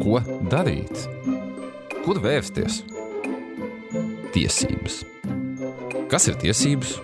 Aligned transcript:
Ko 0.00 0.18
darīt? 0.50 0.92
Kur 2.04 2.18
vērsties? 2.22 2.82
Tiesības. 4.34 4.98
Kas 6.10 6.26
ir 6.30 6.38
tiesības? 6.42 6.96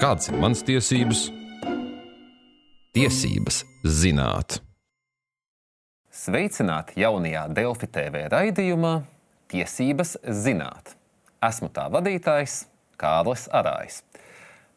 Kādas 0.00 0.30
ir 0.30 0.38
manas 0.42 0.64
tiesības? 0.66 1.26
Tiesības 2.94 3.60
zināt. 3.86 4.58
Sveicināti 6.14 7.02
jaunajā 7.02 7.44
Delfi 7.54 7.90
TV 7.90 8.24
raidījumā 8.32 8.94
Tiesības 9.50 10.16
zināt. 10.44 10.94
Esmu 11.44 11.68
tā 11.74 11.86
vadītājs 11.92 12.64
Kārlis 12.98 13.46
Arājs. 13.52 14.00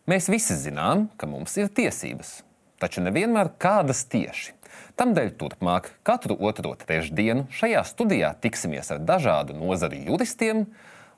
Mēs 0.08 0.30
visi 0.32 0.58
zinām, 0.60 1.08
ka 1.18 1.30
mums 1.30 1.56
ir 1.58 1.72
tiesības, 1.74 2.42
taču 2.82 3.02
nevienmēr 3.06 3.54
kādas 3.62 4.06
tieši. 4.12 4.57
Tamdēļ 4.98 5.32
turpmāk 5.40 5.92
katru 6.08 6.38
otro 6.40 6.74
trešdienu 6.80 7.48
šajā 7.54 7.84
studijā 7.88 8.34
tiksimies 8.42 8.92
ar 8.96 9.04
dažādu 9.04 9.56
nozaru 9.58 10.00
juristiem, 10.08 10.66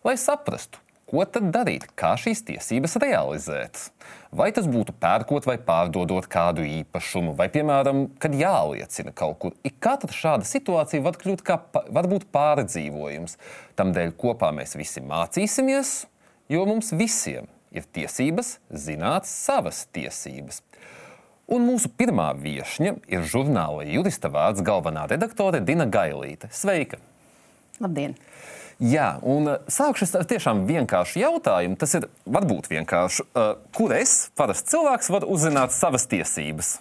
lai 0.04 0.16
saprastu, 0.20 0.82
ko 1.09 1.26
tad 1.26 1.49
darīt, 1.54 1.88
kā 1.98 2.13
šīs 2.20 2.44
tiesības 2.48 2.98
realizēt. 3.02 3.82
Vai 4.35 4.52
tas 4.54 4.68
būtu 4.70 4.94
pērkot 5.02 5.48
vai 5.49 5.58
pārdodot 5.66 6.27
kādu 6.30 6.66
īpašumu, 6.68 7.34
vai, 7.38 7.49
piemēram, 7.54 8.05
kad 8.22 8.35
jāliecina 8.38 9.13
kaut 9.18 9.40
kur. 9.41 9.55
Ik 9.66 9.80
katra 9.82 10.13
šāda 10.13 10.46
situācija 10.46 11.04
var 11.05 11.18
kļūt 11.18 11.46
kā 11.46 11.57
varbūt 11.90 12.30
pārdzīvojums. 12.35 13.40
Tamdēļ 13.80 14.13
kopā 14.21 14.52
mēs 14.55 14.77
visi 14.77 15.02
mācīsimies, 15.02 15.96
jo 16.54 16.68
mums 16.70 16.94
visiem 16.94 17.49
ir 17.73 17.90
tiesības 17.90 18.57
zināt 18.70 19.30
savas 19.30 19.88
tiesības. 19.94 20.62
Un 21.49 21.63
mūsu 21.66 21.89
pirmā 21.98 22.27
viesņa 22.38 22.91
ir 23.09 23.23
žurnāla 23.26 23.88
jurista 23.90 24.30
vārds 24.30 24.62
galvenā 24.62 25.07
redaktore 25.09 25.63
Dina 25.66 25.88
Gailīte. 25.90 26.52
Sveika! 26.53 26.99
Labdien! 27.81 28.13
Jā, 28.80 29.16
un 29.26 29.49
uh, 29.49 29.63
sākšu 29.66 30.05
ar 30.20 30.27
tiešām 30.29 30.62
vienkāršu 30.70 31.24
jautājumu. 31.24 31.79
Tas 31.82 31.98
ir 31.98 32.05
varbūt 32.29 32.70
vienkārši, 32.70 33.26
uh, 33.34 33.49
kur 33.76 33.96
es, 33.98 34.29
parasts 34.37 34.70
cilvēks, 34.70 35.09
varu 35.15 35.34
uzzināt 35.34 35.74
savas 35.74 36.05
tiesības. 36.12 36.76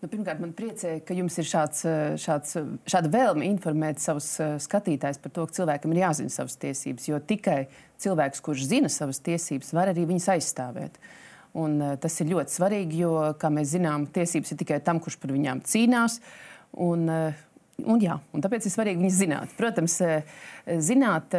Nu, 0.00 0.08
pirmkārt, 0.08 0.40
man 0.40 0.56
priecē, 0.56 0.96
ka 1.04 1.14
jums 1.14 1.36
ir 1.36 1.52
šāds, 1.52 1.84
uh, 1.84 2.16
šāds, 2.18 2.56
šāda 2.88 3.12
vēlme 3.12 3.44
informēt 3.52 4.00
savus 4.00 4.32
skatītājus 4.64 5.20
par 5.20 5.36
to, 5.36 5.44
ka 5.46 5.60
cilvēkam 5.60 5.92
ir 5.92 6.06
jāzina 6.06 6.32
savas 6.32 6.56
tiesības. 6.64 7.12
Jo 7.12 7.20
tikai 7.20 7.66
cilvēks, 8.00 8.40
kurš 8.40 8.70
zina 8.72 8.88
savas 8.88 9.20
tiesības, 9.20 9.76
var 9.76 9.92
arī 9.92 10.08
viņas 10.08 10.32
aizstāvēt. 10.38 10.96
Uh, 10.96 11.16
Un, 11.58 11.78
uh, 11.82 11.94
tas 11.98 12.14
ir 12.22 12.30
ļoti 12.30 12.54
svarīgi, 12.54 13.02
jo, 13.02 13.14
kā 13.40 13.50
mēs 13.50 13.72
zinām, 13.74 14.06
tiesības 14.14 14.52
ir 14.52 14.60
tikai 14.60 14.80
tam, 14.86 15.00
kurš 15.02 15.18
par 15.22 15.32
viņām 15.34 15.64
cīnās. 15.66 16.20
Un, 16.78 17.08
uh, 17.10 17.46
Un, 17.80 17.96
jā, 18.02 18.18
un 18.36 18.42
tāpēc 18.44 18.66
ir 18.66 18.72
svarīgi 18.74 19.00
viņas 19.00 19.14
zināt. 19.16 19.52
Protams, 19.56 19.94
zināt 20.84 21.32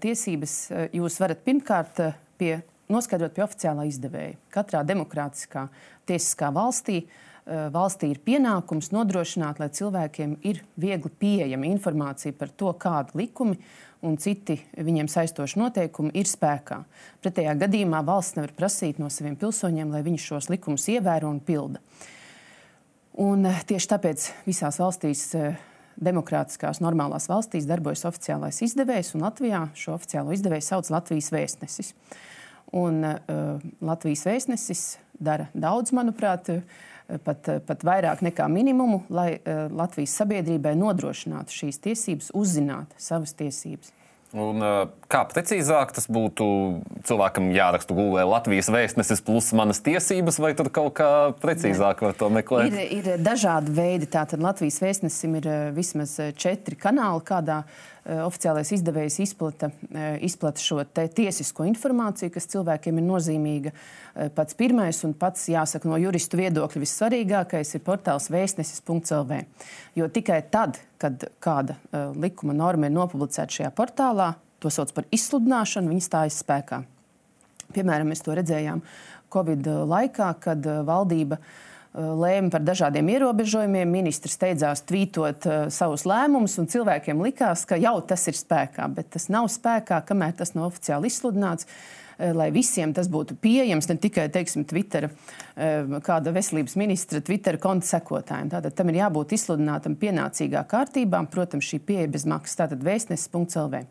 tiesības 0.00 0.54
jūs 0.96 1.18
varat 1.20 1.42
pirmkārt 1.44 2.00
pie, 2.40 2.54
noskaidrot 2.92 3.34
pie 3.36 3.44
oficiālā 3.44 3.84
izdevēja. 3.90 4.38
Katrā 4.54 4.80
demokrātiskā 4.88 5.66
tiesiskā 6.08 6.48
valstī 6.54 7.02
valstī 7.46 8.12
ir 8.12 8.20
pienākums 8.22 8.92
nodrošināt, 8.94 9.58
lai 9.58 9.70
cilvēkiem 9.74 10.36
ir 10.46 10.60
viegli 10.78 11.10
pieejama 11.18 11.66
informācija 11.72 12.36
par 12.38 12.52
to, 12.54 12.70
kādi 12.78 13.18
likumi 13.22 13.58
un 14.02 14.16
citi 14.18 14.58
viņiem 14.74 15.08
saistoši 15.10 15.60
noteikumi 15.60 16.12
ir 16.18 16.28
spēkā. 16.28 16.82
Pretējā 17.22 17.54
gadījumā 17.62 18.02
valsts 18.06 18.38
nevar 18.38 18.54
prasīt 18.56 18.98
no 19.02 19.10
saviem 19.10 19.36
pilsoņiem, 19.38 19.92
lai 19.94 20.02
viņi 20.06 20.22
šos 20.22 20.50
likumus 20.52 20.88
ievēro 20.90 21.30
un 21.30 21.40
pilda. 21.42 21.82
Un 23.22 23.46
eh, 23.46 23.62
tieši 23.68 23.90
tāpēc 23.92 24.26
visās 24.46 24.80
valstīs, 24.80 25.26
eh, 25.38 25.58
demokrātiskās, 26.02 26.80
normālās 26.82 27.28
valstīs, 27.30 27.68
darbojas 27.68 28.06
oficiālais 28.08 28.62
izdevējs, 28.64 29.12
un 29.14 29.26
Latvijā 29.26 29.66
šo 29.78 29.94
oficiālo 29.98 30.32
izdevēju 30.34 30.64
sauc 30.66 30.88
Latvijas 30.90 31.28
vēstnesis. 31.34 31.92
Un, 32.72 33.02
uh, 33.04 33.60
Latvijas 33.84 34.22
vēstnesis 34.24 34.82
dara 35.20 35.50
daudz, 35.52 35.92
manuprāt, 35.92 36.48
uh, 36.48 36.80
pat, 37.24 37.50
pat 37.66 37.86
vairāk 37.86 38.22
nekā 38.24 38.46
minimumu, 38.52 39.02
lai 39.12 39.34
uh, 39.36 39.66
Latvijas 39.72 40.14
sabiedrībai 40.20 40.76
nodrošinātu 40.78 41.62
šīs 41.62 41.82
tiesības, 41.84 42.30
uzzināt 42.38 42.94
savas 43.00 43.34
tiesības. 43.38 43.92
Un, 44.32 44.64
kā 45.12 45.18
precīzāk 45.28 45.90
tas 45.92 46.06
būtu 46.08 46.46
cilvēkam 47.04 47.50
jāraksta 47.52 47.92
Google 47.92 48.24
Latvijas 48.30 48.70
vēstnesis 48.72 49.20
plus 49.26 49.50
manas 49.52 49.82
tiesības, 49.84 50.38
vai 50.40 50.54
tur 50.56 50.70
kaut 50.72 50.94
kā 50.96 51.10
precīzāk 51.42 52.00
var 52.00 52.16
to 52.16 52.30
meklēt? 52.32 52.72
Ir, 52.72 52.94
ir 52.96 53.20
dažādi 53.20 53.74
veidi. 53.76 54.08
Tātad 54.08 54.40
Latvijas 54.40 54.80
vēstnesim 54.80 55.36
ir 55.42 55.50
vismaz 55.76 56.16
četri 56.40 56.80
kanāli, 56.80 57.20
kādā 57.28 57.60
Eh, 58.02 58.18
oficiālais 58.18 58.66
izdevējs 58.74 59.20
izplata, 59.22 59.68
eh, 59.94 60.16
izplata 60.26 60.58
šo 60.58 60.82
tiesisko 61.14 61.62
informāciju, 61.70 62.32
kas 62.34 62.48
cilvēkiem 62.50 62.98
ir 62.98 63.04
nozīmīga. 63.06 63.72
Eh, 64.14 64.28
pats 64.34 64.56
pirmais 64.58 65.02
un 65.06 65.14
pats, 65.18 65.48
jāsaka, 65.52 65.88
no 65.88 65.98
juristu 66.00 66.40
viedokļa 66.40 66.82
vissvarīgākais 66.84 67.74
ir 67.76 67.84
portāls 67.86 68.28
vēstnesis.lv. 68.32 69.40
Jo 69.98 70.08
tikai 70.12 70.42
tad, 70.52 70.80
kad 71.02 71.26
kāda 71.42 71.76
likuma 72.14 72.54
norma 72.54 72.88
ir 72.88 72.94
nopublicēta 72.94 73.58
šajā 73.58 73.72
portālā, 73.74 74.34
to 74.62 74.70
sauc 74.70 74.92
par 74.94 75.08
izsludināšanu, 75.10 75.90
viņa 75.90 76.06
stājas 76.06 76.38
spēkā. 76.44 76.84
Piemēram, 77.72 78.12
mēs 78.12 78.22
to 78.22 78.36
redzējām 78.36 78.84
Covid 79.32 79.66
laikā, 79.88 80.28
kad 80.44 80.66
valdība 80.86 81.40
Eh, 81.92 82.00
lēma 82.00 82.48
par 82.48 82.62
dažādiem 82.64 83.10
ierobežojumiem. 83.12 83.90
Ministrs 83.92 84.38
steidzās 84.38 84.80
tvītot 84.88 85.44
uh, 85.44 85.56
savus 85.68 86.06
lēmumus, 86.08 86.54
un 86.62 86.70
cilvēkiem 86.72 87.20
likās, 87.20 87.66
ka 87.68 87.76
jau 87.76 87.98
tas 88.08 88.24
ir 88.32 88.38
spēkā, 88.38 88.86
bet 88.96 89.10
tas 89.12 89.28
nav 89.28 89.50
spēkā, 89.52 89.98
kamēr 90.08 90.32
tas 90.38 90.54
nav 90.56 90.70
oficiāli 90.70 91.12
izsludināts. 91.12 91.68
Uh, 91.68 92.01
lai 92.36 92.48
visiem 92.54 92.92
tas 92.94 93.08
būtu 93.10 93.36
pieejams, 93.42 93.88
ne 93.90 93.96
tikai 94.00 94.28
teiksim, 94.32 94.64
Twitter, 94.68 95.08
uh, 95.08 95.98
kāda 96.04 96.34
veselības 96.34 96.76
ministra 96.80 97.22
Twitter 97.24 97.58
konta 97.62 97.88
sekotājiem. 97.88 98.52
Tātad 98.52 98.76
tam 98.78 98.92
ir 98.92 99.00
jābūt 99.02 99.34
izsludinātam 99.36 99.96
pienācīgā 100.00 100.62
kārtībā. 100.70 101.22
Protams, 101.32 101.66
šī 101.68 101.82
pieeja 101.86 102.12
bez 102.12 102.26
maksas, 102.28 102.60
tātad 102.62 102.84
vēstnesis.lv. 102.86 103.82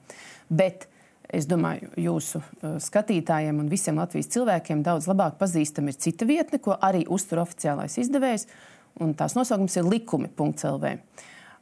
Bet 0.52 0.88
es 1.32 1.48
domāju, 1.50 1.92
jūsu 2.00 2.42
uh, 2.42 2.76
skatītājiem 2.84 3.62
un 3.64 3.72
visiem 3.72 4.00
Latvijas 4.00 4.32
cilvēkiem 4.34 4.84
daudz 4.88 5.10
labāk 5.12 5.38
pazīstama 5.42 5.92
ir 5.92 6.00
cita 6.02 6.28
vietne, 6.30 6.62
ko 6.64 6.78
arī 6.80 7.06
uztur 7.12 7.44
oficiālais 7.44 8.00
izdevējs. 8.02 8.48
Tās 9.18 9.38
nosaukums 9.38 9.78
ir 9.80 9.88
likumi.lv. 9.88 10.98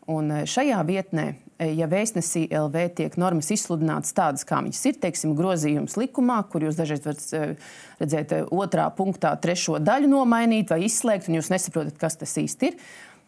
Un 0.09 0.31
šajā 0.50 0.79
vietnē, 0.88 1.28
ja 1.59 1.90
vēstnesī 1.92 2.46
LV 2.47 2.86
tiek 2.96 3.18
normas 3.20 3.52
izsludinātas 3.52 4.16
tādas, 4.16 4.46
kā 4.47 4.62
viņas 4.64 4.81
ir, 4.90 4.97
teiksim, 5.03 5.36
grozījums 5.38 5.97
likumā, 6.00 6.40
kur 6.52 6.64
jūs 6.64 6.80
dažreiz 6.80 7.03
varat 7.03 7.59
redzēt 8.00 8.34
otrā 8.47 8.88
punktā 8.96 9.34
trešo 9.42 9.78
daļu 9.84 10.09
nomainīt 10.12 10.72
vai 10.72 10.86
izslēgt, 10.88 11.28
un 11.28 11.40
jūs 11.40 11.52
nesaprotat, 11.52 12.00
kas 12.00 12.20
tas 12.22 12.38
īsti 12.40 12.72
ir, 12.72 12.80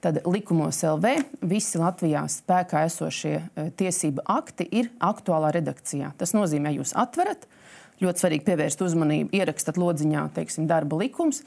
tad 0.02 0.22
likumos 0.26 0.82
LV 0.84 1.14
visi 1.46 1.80
Latvijā 1.82 2.24
spēkā 2.32 2.86
esošie 2.90 3.36
eh, 3.38 3.70
tiesību 3.78 4.26
akti 4.30 4.66
ir 4.82 4.90
aktuālā 5.04 5.52
redakcijā. 5.56 6.14
Tas 6.18 6.34
nozīmē, 6.38 6.74
jūs 6.80 6.96
atverat, 6.98 7.46
ļoti 8.02 8.24
svarīgi 8.24 8.48
pievērst 8.48 8.82
uzmanību, 8.82 9.30
ierakstat 9.38 9.78
lodziņā, 9.78 10.26
teiksim, 10.38 10.66
darba 10.70 11.04
likums 11.04 11.44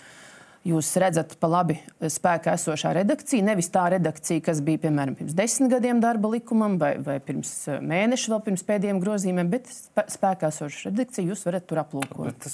jūs 0.64 0.88
redzat 1.00 1.34
pa 1.40 1.48
labi 1.50 1.76
spēkā 2.00 2.54
esošā 2.56 2.94
redakcija, 2.96 3.44
nevis 3.44 3.68
tā 3.72 3.84
redakcija, 3.92 4.42
kas 4.44 4.62
bija 4.64 4.80
piemēram 4.86 5.16
pirms 5.18 5.36
desmit 5.36 5.72
gadiem 5.74 6.00
darba 6.02 6.30
likumam 6.32 6.78
vai, 6.80 6.94
vai 7.04 7.18
pirms 7.24 7.52
eh, 7.68 7.82
mēneša 7.84 8.32
vēl 8.32 8.42
pirms 8.48 8.64
pēdējiem 8.70 9.00
grozījumiem, 9.02 9.52
bet 9.52 9.68
spēkā 10.16 10.50
esoša 10.54 10.90
redakcija 10.90 11.28
jūs 11.28 11.44
varat 11.48 11.68
tur 11.68 11.82
aplūkot. 11.84 12.48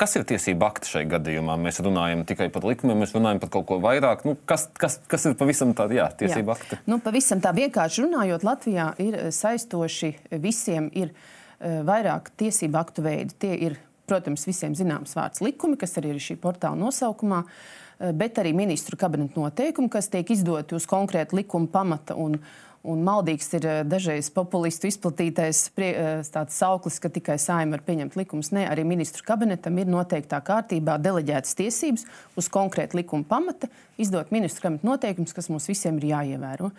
Kas 0.00 0.16
ir 0.16 0.26
tiesība 0.32 0.70
akti 0.72 0.94
šai 0.94 1.04
gadījumā? 1.12 1.58
Mēs 1.60 1.82
runājam 1.84 2.24
tikai 2.28 2.48
par 2.54 2.66
likumiem, 2.68 3.04
mēs 3.04 3.14
runājam 3.16 3.42
par 3.44 3.52
kaut 3.58 3.68
ko 3.68 3.80
vairāk. 3.84 4.24
Nu, 4.28 4.36
kas, 4.48 4.68
kas, 4.80 5.00
kas 5.10 5.28
ir 5.28 5.36
pavisam 5.38 5.76
tādi, 5.76 6.00
jā, 6.00 6.08
tiesība 6.24 6.54
jā. 6.54 6.60
akti? 6.60 6.82
Nu, 6.88 7.00
pavisam 7.04 7.44
tā 7.44 7.52
vienkārši 7.56 8.06
runājot, 8.06 8.48
Latvijā 8.48 8.92
ir 9.02 9.20
eh, 9.20 9.32
saistoši 9.34 10.14
visiem 10.40 10.88
ir 10.96 11.12
uh, 11.12 11.32
vairāk 11.60 12.30
tiesību 12.36 12.80
aktu 12.80 13.04
veidi. 13.06 13.36
Tie 13.40 13.54
ir 13.68 13.78
protams, 14.06 14.46
visiem 14.48 14.76
zināms 14.76 15.16
vārds 15.16 15.42
likumi, 15.44 15.78
kas 15.80 15.98
arī 16.00 16.14
ir 16.14 16.22
šī 16.22 16.38
portāla 16.42 16.78
nosaukumā, 16.78 17.42
eh, 17.46 18.12
bet 18.12 18.38
arī 18.42 18.54
ministru 18.56 18.98
kabineta 18.98 19.40
noteikumi, 19.40 19.90
kas 19.90 20.08
tiek 20.12 20.30
izdoti 20.30 20.76
uz 20.78 20.86
konkrētu 20.86 21.38
likuma 21.38 21.68
pamata. 21.72 22.16
Un, 22.16 22.38
un 22.86 23.02
maldīgs 23.02 23.50
ir 23.58 23.66
eh, 23.66 23.80
dažreiz 23.84 24.30
populistu 24.30 24.88
izplatītais 24.90 25.70
eh, 25.76 26.44
sauklis, 26.48 27.00
ka 27.02 27.10
tikai 27.12 27.38
saima 27.42 27.76
var 27.76 27.82
pieņemt 27.86 28.18
likumus. 28.18 28.52
Nē, 28.54 28.68
arī 28.70 28.84
ministru 28.86 29.26
kabinetam 29.26 29.78
ir 29.78 29.90
noteiktā 29.90 30.40
kārtībā 30.44 30.98
deleģētas 31.02 31.58
tiesības 31.58 32.06
uz 32.36 32.50
konkrētu 32.52 33.00
likuma 33.00 33.26
pamata 33.28 33.70
izdot 33.98 34.30
ministru 34.30 34.68
kabineta 34.68 34.92
noteikumus, 34.92 35.34
kas 35.34 35.50
mums 35.50 35.68
visiem 35.68 35.98
ir 35.98 36.12
jāievēro. 36.14 36.70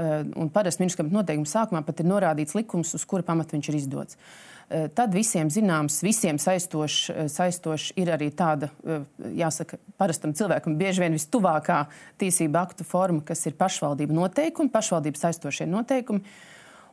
Un 0.00 0.48
parasti 0.54 0.80
ministrs 0.80 0.96
kabineta 0.96 1.18
noteikuma 1.18 1.50
sākumā 1.50 1.80
pat 1.84 1.98
ir 2.00 2.06
norādīts 2.08 2.54
likums, 2.56 2.94
uz 2.96 3.02
kura 3.04 3.26
pamata 3.26 3.52
viņš 3.52 3.68
ir 3.68 3.76
izdots. 3.76 4.16
Tad 4.70 5.10
visiem 5.10 5.48
zināms, 5.50 5.96
visiem 6.06 6.36
saistošs, 6.38 7.08
saistošs 7.32 7.88
ir 7.98 8.12
arī 8.14 8.28
tāda, 8.30 8.68
jāsaka, 9.34 9.80
parastam 9.98 10.30
cilvēkam 10.38 10.76
bieži 10.78 11.02
vien 11.02 11.16
vistuvākā 11.18 11.80
tiesība 12.22 12.62
aktu 12.62 12.86
forma, 12.86 13.24
kas 13.26 13.42
ir 13.50 13.58
pašvaldību 13.58 14.14
noteikumi, 14.14 14.70
pašvaldības 14.70 15.26
saistošie 15.26 15.66
noteikumi. 15.66 16.22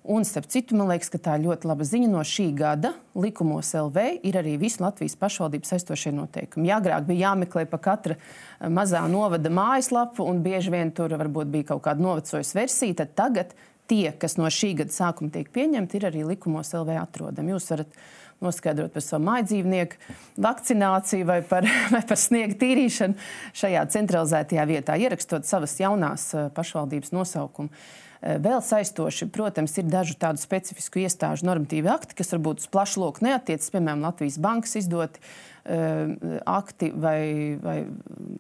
Un, 0.07 0.23
starp 0.23 0.47
citu, 0.47 0.75
man 0.79 0.87
liekas, 0.87 1.09
ka 1.11 1.19
tā 1.19 1.33
ir 1.35 1.43
ļoti 1.49 1.67
laba 1.67 1.83
ziņa. 1.83 2.09
No 2.09 2.21
šī 2.23 2.47
gada 2.55 2.93
likumos 3.17 3.73
LV 3.75 4.05
ir 4.25 4.37
arī 4.39 4.53
visu 4.61 4.79
Latvijas 4.79 5.17
pašvaldības 5.19 5.73
saistošie 5.73 6.13
noteikumi. 6.15 6.69
Jā, 6.69 6.77
agrāk 6.79 7.09
bija 7.09 7.25
jāmeklē 7.25 7.65
pa 7.67 7.77
katra 7.83 8.15
eh, 8.15 8.69
mazā 8.71 9.03
novada 9.11 9.51
mājaslapu, 9.51 10.23
un 10.23 10.39
bieži 10.45 10.71
vien 10.71 10.93
tur 10.95 11.11
varbūt 11.19 11.51
bija 11.51 11.73
kaut 11.73 11.83
kāda 11.89 12.05
novecojusi 12.05 12.55
versija. 12.55 13.01
Tad 13.03 13.17
tagad 13.19 13.51
tie, 13.89 14.11
kas 14.19 14.37
no 14.39 14.49
šī 14.51 14.73
gada 14.81 14.93
sākuma 14.93 15.33
tiek 15.33 15.49
pieņemti, 15.53 15.99
ir 15.99 16.07
arī 16.11 16.23
likumos 16.27 16.73
LV 16.75 16.97
atrodami. 17.01 17.55
Jūs 17.55 17.69
varat 17.73 17.99
noskaidrot 18.43 18.93
par 18.93 19.03
savu 19.03 19.25
mājdzīvnieku 19.27 20.41
vakcināciju 20.43 21.27
vai 21.27 21.39
par, 21.45 21.67
vai 21.93 22.03
par 22.07 22.19
sniega 22.21 22.57
tīrīšanu 22.59 23.17
šajā 23.57 23.85
centralizētajā 23.95 24.67
vietā, 24.69 24.97
ierakstot 24.99 25.47
savas 25.49 25.77
jaunās 25.81 26.29
eh, 26.35 26.51
pašvaldības 26.53 27.15
nosaukumu. 27.15 27.73
Eh, 28.21 28.37
vēl 28.43 28.61
saistoši, 28.65 29.29
protams, 29.33 29.75
ir 29.81 29.89
dažu 29.89 30.17
tādu 30.21 30.41
specifisku 30.41 31.01
iestāžu 31.03 31.49
normatīvi 31.49 31.91
akti, 31.93 32.17
kas 32.17 32.33
varbūt 32.35 32.65
uz 32.65 32.71
plašu 32.73 33.03
loku 33.03 33.25
neatiecas, 33.25 33.73
piemēram, 33.73 34.05
Latvijas 34.05 34.39
bankas 34.41 34.77
izdoti 34.79 35.21
uh, 35.21 36.13
akti 36.45 36.91
vai, 36.95 37.19
vai 37.61 37.77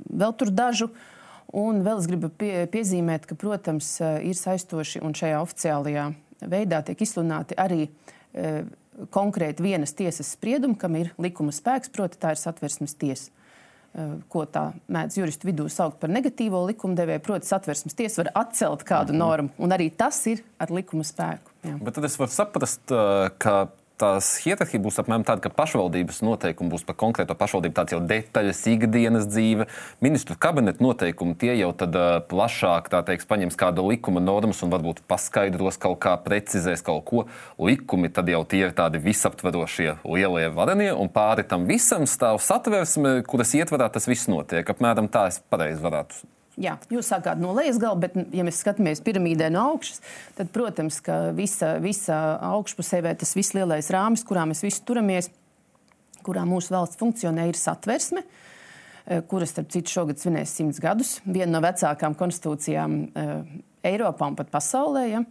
vēl 0.09 0.33
tur 0.37 0.53
dažu. 0.53 0.89
Un 1.55 1.79
vēl 1.85 2.01
es 2.01 2.09
gribu 2.09 2.29
pie, 2.33 2.65
piezīmēt, 2.71 3.27
ka, 3.29 3.37
protams, 3.39 3.93
eh, 4.01 4.19
ir 4.27 4.35
saistoši 4.35 5.03
un 5.05 5.15
šajā 5.15 5.39
oficiālajā 5.43 6.09
veidā 6.47 6.83
tiek 6.85 6.99
izsludināti 7.01 7.55
arī 7.57 7.87
uh, 7.87 8.67
konkrēti 9.09 9.63
vienas 9.65 9.95
tiesas 9.97 10.35
spriedumi, 10.35 10.77
kam 10.77 10.93
ir 10.99 11.09
likuma 11.17 11.49
spēks, 11.49 11.89
proti, 11.89 12.19
tā 12.21 12.35
ir 12.35 12.41
satversmes 12.41 12.93
tiesa. 12.93 13.31
Eh, 13.97 14.11
ko 14.29 14.43
tā 14.45 14.67
mēdz 14.93 15.17
juristu 15.17 15.47
vidū 15.49 15.65
saukt 15.73 15.97
par 16.01 16.11
negatīvo 16.13 16.59
likumdevēju, 16.67 17.23
proti, 17.25 17.49
satversmes 17.49 17.97
tiesa 17.97 18.21
var 18.21 18.29
atcelt 18.43 18.83
kādu 18.85 19.15
mhm. 19.15 19.21
normu, 19.23 19.53
un 19.57 19.73
arī 19.73 19.87
tas 19.89 20.19
ir 20.29 20.43
ar 20.61 20.73
likuma 20.75 21.07
spēku. 21.07 21.55
Jā. 21.65 21.77
Bet 21.81 21.97
tad 21.97 22.05
es 22.05 22.19
varu 22.19 22.35
saprast, 22.35 22.83
ka 23.41 23.55
tās 24.01 24.29
hierarhija 24.43 24.81
būs 24.83 24.99
apmēram 25.01 25.25
tāda, 25.27 25.41
ka 25.43 25.51
pašvaldības 25.57 26.21
noteikumi 26.25 26.71
būs 26.71 26.85
par 26.87 26.97
konkrēto 27.01 27.35
pašvaldību, 27.37 27.75
tāds 27.77 27.95
jau 27.95 28.01
detaļas, 28.09 28.61
ikdienas 28.71 29.27
dzīve. 29.29 29.67
Ministru 30.05 30.37
kabineta 30.39 30.83
noteikumi 30.83 31.37
tie 31.39 31.55
jau 31.57 31.71
tad 31.77 31.97
uh, 31.97 32.19
plašāk, 32.29 32.91
tā 32.93 33.01
teiks, 33.07 33.27
paņems 33.29 33.57
kādu 33.59 33.87
likuma 33.89 34.23
normas 34.23 34.61
un 34.65 34.73
varbūt 34.73 35.03
paskaidros 35.09 35.81
kaut 35.81 35.99
kā, 36.05 36.15
precizēs 36.21 36.85
kaut 36.85 37.05
ko. 37.09 37.25
Likumi 37.57 38.13
tad 38.13 38.29
jau 38.31 38.43
tie 38.45 38.67
ir 38.67 38.77
tādi 38.77 39.01
visaptverošie 39.03 39.97
lielie 40.05 40.47
varenie, 40.53 40.93
un 40.93 41.11
pāri 41.11 41.47
tam 41.47 41.67
visam 41.69 42.05
stāv 42.09 42.41
satversme, 42.43 43.19
kuras 43.27 43.55
ietvarā 43.57 43.89
tas 43.93 44.09
viss 44.09 44.29
notiek. 44.31 44.67
Apmēram 44.67 45.09
tā 45.11 45.27
es 45.33 45.41
pareizi 45.49 45.83
varētu 45.83 46.36
Jā, 46.57 46.73
jūs 46.89 47.05
sākāt 47.11 47.37
no 47.37 47.51
lejas 47.53 47.77
gala, 47.77 47.99
bet, 48.01 48.15
ja 48.33 48.41
mēs 48.45 48.63
skatāmies 48.63 49.03
piramīdē 49.05 49.51
no 49.53 49.67
augšas, 49.75 49.99
tad, 50.39 50.49
protams, 50.55 50.97
ka 51.05 51.27
visa, 51.37 51.75
visa 51.83 52.17
augšpusē 52.49 53.03
vai 53.05 53.13
tas 53.19 53.35
viss 53.37 53.53
lielais 53.53 53.91
rāmis, 53.93 54.25
kurā 54.25 54.47
mēs 54.49 54.63
visi 54.65 54.81
turamies, 54.87 55.29
kurā 56.25 56.47
mūsu 56.49 56.73
valsts 56.73 56.97
funkcionē, 56.97 57.45
ir 57.51 57.59
satversme 57.61 58.23
eh, 58.25 59.21
kuras, 59.29 59.53
starp 59.53 59.69
citu, 59.75 59.93
šogad 59.93 60.17
svinēs 60.21 60.55
simts 60.57 60.81
gadus. 60.81 61.19
Viena 61.29 61.51
no 61.53 61.61
vecākām 61.63 62.17
konstitūcijām 62.17 62.97
uh, 63.05 63.37
Eiropā 63.85 64.31
un 64.31 64.35
pat 64.39 64.49
pasaulē. 64.51 65.05
Ja? 65.13 65.23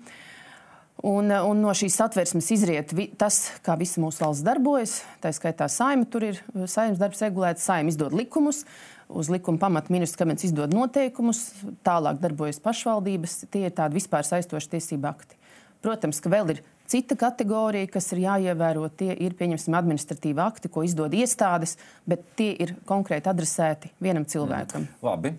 Un, 1.02 1.30
eh, 1.34 1.42
un 1.42 1.60
no 1.60 1.74
šīs 1.76 1.98
satversmes 1.98 2.54
izriet 2.54 2.94
vi, 2.96 3.10
tas, 3.18 3.42
kā 3.66 3.74
visa 3.80 4.00
mūsu 4.00 4.22
valsts 4.24 4.46
darbojas. 4.46 5.00
Tā 5.20 5.34
skaitā 5.34 5.66
saima 5.72 6.06
tur 6.08 6.30
ir 6.30 6.40
saimnes 6.70 7.02
darbs 7.02 7.26
regulēts, 7.26 7.66
saima 7.66 7.92
izdod 7.92 8.14
likumus, 8.16 8.62
uz 9.08 9.30
likuma 9.30 9.58
pamata 9.58 9.92
ministrs 9.92 10.18
kabinets 10.18 10.46
izdod 10.48 10.74
noteikumus, 10.74 11.42
tālāk 11.86 12.20
darbojas 12.22 12.60
pašvaldības. 12.62 13.44
Tie 13.52 13.66
ir 13.68 13.74
tādi 13.76 14.00
vispār 14.00 14.26
saistoši 14.26 14.72
tiesību 14.76 15.10
akti. 15.10 15.38
Protams, 15.84 16.20
ka 16.22 16.32
vēl 16.32 16.56
ir 16.56 16.62
cita 16.90 17.18
kategorija, 17.18 17.88
kas 17.92 18.10
ir 18.14 18.24
jāievēro. 18.24 18.88
Tie 18.98 19.12
ir, 19.14 19.36
pieņemsim, 19.38 19.76
administratīvi 19.78 20.42
akti, 20.42 20.70
ko 20.72 20.82
izdod 20.86 21.14
iestādes, 21.14 21.76
bet 22.08 22.24
tie 22.38 22.52
ir 22.66 22.74
konkrēti 22.88 23.30
adresēti 23.30 23.92
vienam 24.02 24.26
cilvēkam. 24.28 24.86
Mm. 24.86 25.06
Labi. 25.06 25.34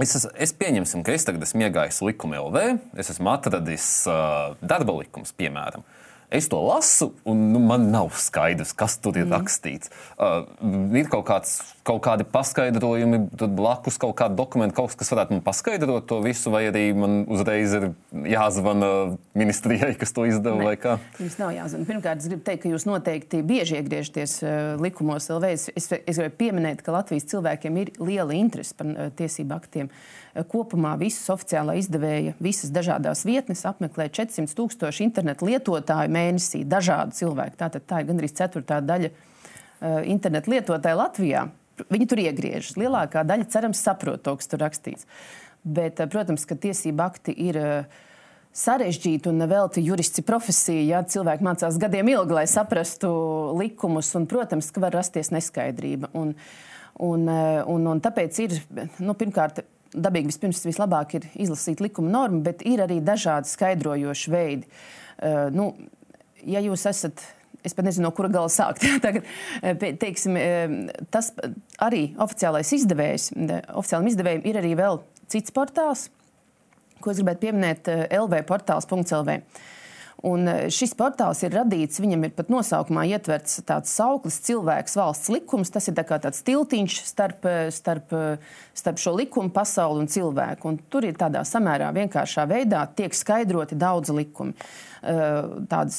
Es, 0.00 0.14
es, 0.16 0.24
es 0.38 0.52
pieņemsim, 0.56 1.02
ka 1.04 1.12
es 1.12 1.26
tagad 1.28 1.42
esmu 1.44 1.66
iegājis 1.66 1.98
likuma 2.06 2.38
LV, 2.40 2.60
es 3.02 3.10
esmu 3.12 3.32
atradis 3.34 3.88
uh, 4.08 4.54
darba 4.64 4.94
likums, 5.02 5.34
piemēram. 5.36 5.82
Uh, 5.84 5.99
Es 6.30 6.46
to 6.46 6.60
lasu, 6.62 7.10
un 7.26 7.40
nu, 7.50 7.58
man 7.58 7.88
nav 7.90 8.12
skaidrs, 8.14 8.70
kas 8.78 8.94
tur 9.02 9.16
ir 9.18 9.26
mm. 9.26 9.32
rakstīts. 9.34 9.90
Uh, 10.14 10.44
ir 10.94 11.08
kaut, 11.10 11.24
kāds, 11.26 11.56
kaut 11.86 11.98
kādi 12.04 12.26
paskaidrojumi, 12.30 13.18
blakus 13.58 13.98
kaut 13.98 14.14
kāda 14.20 14.38
dokumenta, 14.38 14.76
kaut 14.78 14.94
kas, 14.98 15.10
varētu 15.10 15.34
man 15.34 15.42
paskaidrot 15.42 16.06
to 16.10 16.20
visu, 16.22 16.52
vai 16.54 16.68
arī 16.68 16.84
man 16.94 17.24
uzreiz 17.26 17.74
ir 17.74 17.88
jāzvana 18.30 18.92
ministrijai, 19.34 19.90
kas 19.98 20.14
to 20.14 20.28
izdeva. 20.30 20.76
Jums 21.18 21.40
nav 21.42 21.50
jāzvana. 21.56 21.90
Pirmkārt, 21.90 22.22
es 22.22 22.30
gribu 22.30 22.46
teikt, 22.46 22.62
ka 22.62 22.74
jūs 22.76 22.86
noteikti 22.86 23.42
bieži 23.50 23.80
iegriežaties 23.80 24.38
uh, 24.44 24.54
likumos 24.78 25.26
LV. 25.34 25.50
Es, 25.58 25.66
es, 25.74 25.90
es 25.98 26.22
gribu 26.22 26.38
pieminēt, 26.44 26.86
ka 26.86 26.94
Latvijas 26.94 27.26
cilvēkiem 27.34 27.82
ir 27.82 27.92
liela 27.98 28.38
interese 28.38 28.78
par 28.78 28.94
uh, 28.94 29.10
tiesību 29.18 29.58
aktiem. 29.58 29.90
Uh, 29.90 30.20
Kopumā 30.30 30.92
visas 31.00 31.26
oficiālā 31.32 31.74
izdevēja, 31.80 32.36
visas 32.42 32.70
dažādas 32.70 33.24
vietnes 33.26 33.64
apmeklē 33.66 34.06
400 34.14 34.54
tūkstoši 34.54 35.02
internetu 35.02 35.48
lietotāju 35.48 36.12
mēnesī, 36.14 36.62
dažādu 36.62 37.16
cilvēku. 37.18 37.58
Tātad 37.58 37.86
tā 37.90 38.02
ir 38.02 38.10
gandrīz 38.12 38.36
ceturtā 38.38 38.78
daļa 38.84 39.10
uh, 39.10 39.96
internetu 40.06 40.52
lietotāju 40.54 41.00
Latvijā. 41.00 41.48
Viņi 41.90 42.06
tur 42.06 42.22
iegriežas. 42.22 42.76
Lielākā 42.78 43.24
daļa, 43.26 43.48
cerams, 43.50 43.80
saprot 43.82 44.22
to, 44.22 44.36
kas 44.38 44.52
tur 44.52 44.62
rakstīts. 44.62 45.08
Bet, 45.66 45.98
uh, 45.98 46.06
protams, 46.12 46.46
ka 46.46 46.54
tiesība 46.54 47.08
akti 47.10 47.34
ir 47.48 47.58
sarežģīta 48.54 49.32
un 49.32 49.42
nevelti 49.42 49.82
juristi 49.82 50.22
profesija. 50.26 50.86
Ja 50.86 51.02
cilvēki 51.02 51.46
mācās 51.46 51.78
gadiem 51.82 52.12
ilgi, 52.14 52.38
lai 52.38 52.46
saprastu 52.50 53.10
likumus, 53.58 54.12
un, 54.14 54.30
protams, 54.30 54.70
ka 54.70 54.86
var 54.86 54.94
rasties 54.94 55.34
neskaidrība. 55.34 56.14
Un, 56.14 56.36
un, 57.02 57.28
un, 57.74 57.92
un 57.96 58.06
tāpēc 58.06 58.42
ir 58.46 58.58
nu, 59.02 59.18
pirmkārt 59.18 59.62
dabīgi 59.94 60.30
vispirms 60.30 60.62
vislabāk 60.66 61.16
ir 61.18 61.26
izlasīt 61.34 61.82
likuma 61.82 62.12
normu, 62.12 62.44
bet 62.46 62.62
ir 62.66 62.84
arī 62.84 63.00
dažādi 63.04 63.50
skaidrojoši 63.50 64.32
veidi. 64.32 64.70
Uh, 65.20 65.48
nu, 65.54 65.72
ja 66.46 66.62
jūs 66.64 66.86
esat 66.88 67.24
es 67.64 67.74
pat 67.76 67.84
nezinu, 67.84 68.06
no 68.08 68.12
kura 68.16 68.30
gala 68.32 68.50
sākt. 68.52 68.84
Tagad, 69.04 69.26
eh, 69.60 69.76
teiksim, 70.00 70.36
eh, 70.40 70.76
tas 71.12 71.32
arī 71.82 72.06
oficiālais 72.20 72.72
izdevējs, 72.76 73.30
oficiālam 73.76 74.08
izdevējam 74.10 74.46
ir 74.48 74.60
arī 74.62 74.72
vēl 74.78 75.02
cits 75.30 75.52
portāls, 75.54 76.08
ko 77.00 77.12
es 77.12 77.20
gribētu 77.20 77.46
pieminēt, 77.46 77.90
LV 78.16 78.42
portāls.lv. 78.48 79.36
Un 80.26 80.48
e, 80.48 80.54
šis 80.72 80.92
portāls 80.98 81.40
ir 81.46 81.54
radīts, 81.56 82.00
viņam 82.02 82.26
ir 82.26 82.34
pat 82.36 82.50
nosaukumā 82.52 83.06
ietverts 83.14 83.62
tāds 83.68 83.92
sauklis, 83.96 84.40
cilvēks, 84.44 84.96
valsts 85.00 85.30
likums. 85.32 85.72
Tas 85.72 85.88
ir 85.88 85.96
tā 85.96 86.04
tāds 86.10 86.42
tiltiņš 86.44 86.98
starp, 87.08 87.46
e, 87.48 87.70
starp, 87.72 88.12
e, 88.12 88.34
starp 88.76 89.00
šo 89.00 89.14
likumu 89.16 89.52
pasauli 89.54 90.04
un 90.04 90.10
cilvēku. 90.12 90.68
Un 90.68 90.80
tur 90.92 91.08
ir 91.08 91.16
tādā 91.20 91.44
samērā 91.48 91.88
vienkāršā 91.96 92.44
veidā 92.50 92.84
tiek 92.96 93.16
skaidroti 93.16 93.78
daudzi 93.80 94.16
likumi. 94.16 94.56
Tādas, 95.00 95.96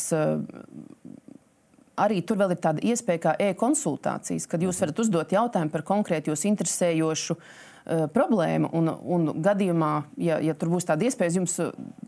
arī 1.98 2.20
tur 2.22 2.38
vēl 2.38 2.54
ir 2.54 2.60
tāda 2.62 2.84
iespēja 2.86 3.22
kā 3.24 3.32
e-konsultācijas, 3.48 4.46
kad 4.46 4.62
jūs 4.62 4.84
varat 4.84 5.02
uzdot 5.02 5.34
jautājumu 5.34 5.74
par 5.74 5.82
konkrēti 5.88 6.30
jūs 6.30 6.46
interesējošu 6.52 7.34
uh, 7.34 7.48
uh, 7.86 8.06
problēma. 8.14 8.72
Un, 8.78 8.90
un 8.90 9.32
gadījumā, 9.44 9.92
ja, 10.22 10.40
ja 10.44 10.56
tur 10.58 10.74
būs 10.74 10.88
tāda 10.90 11.08
iespēja, 11.08 11.38
jums 11.40 11.58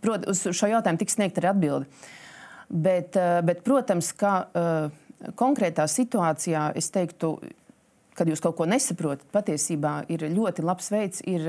prot, 0.04 0.28
uz 0.30 0.44
šo 0.50 0.72
jautājumu 0.72 1.02
tiks 1.02 1.18
sniegta 1.18 1.44
arī 1.44 1.52
atbilde. 1.54 2.10
Bet, 2.70 3.18
uh, 3.20 3.40
bet, 3.46 3.64
protams, 3.66 4.12
ka 4.18 4.36
uh, 4.46 5.32
konkrētā 5.40 5.88
situācijā 5.90 6.70
es 6.80 6.90
teiktu, 6.94 7.36
kad 8.18 8.30
jūs 8.30 8.44
kaut 8.44 8.58
ko 8.60 8.68
nesaprotat, 8.70 9.26
patiesībā 9.34 10.04
ir 10.14 10.28
ļoti 10.30 10.66
labs 10.66 10.92
veids 10.94 11.24
ir, 11.26 11.48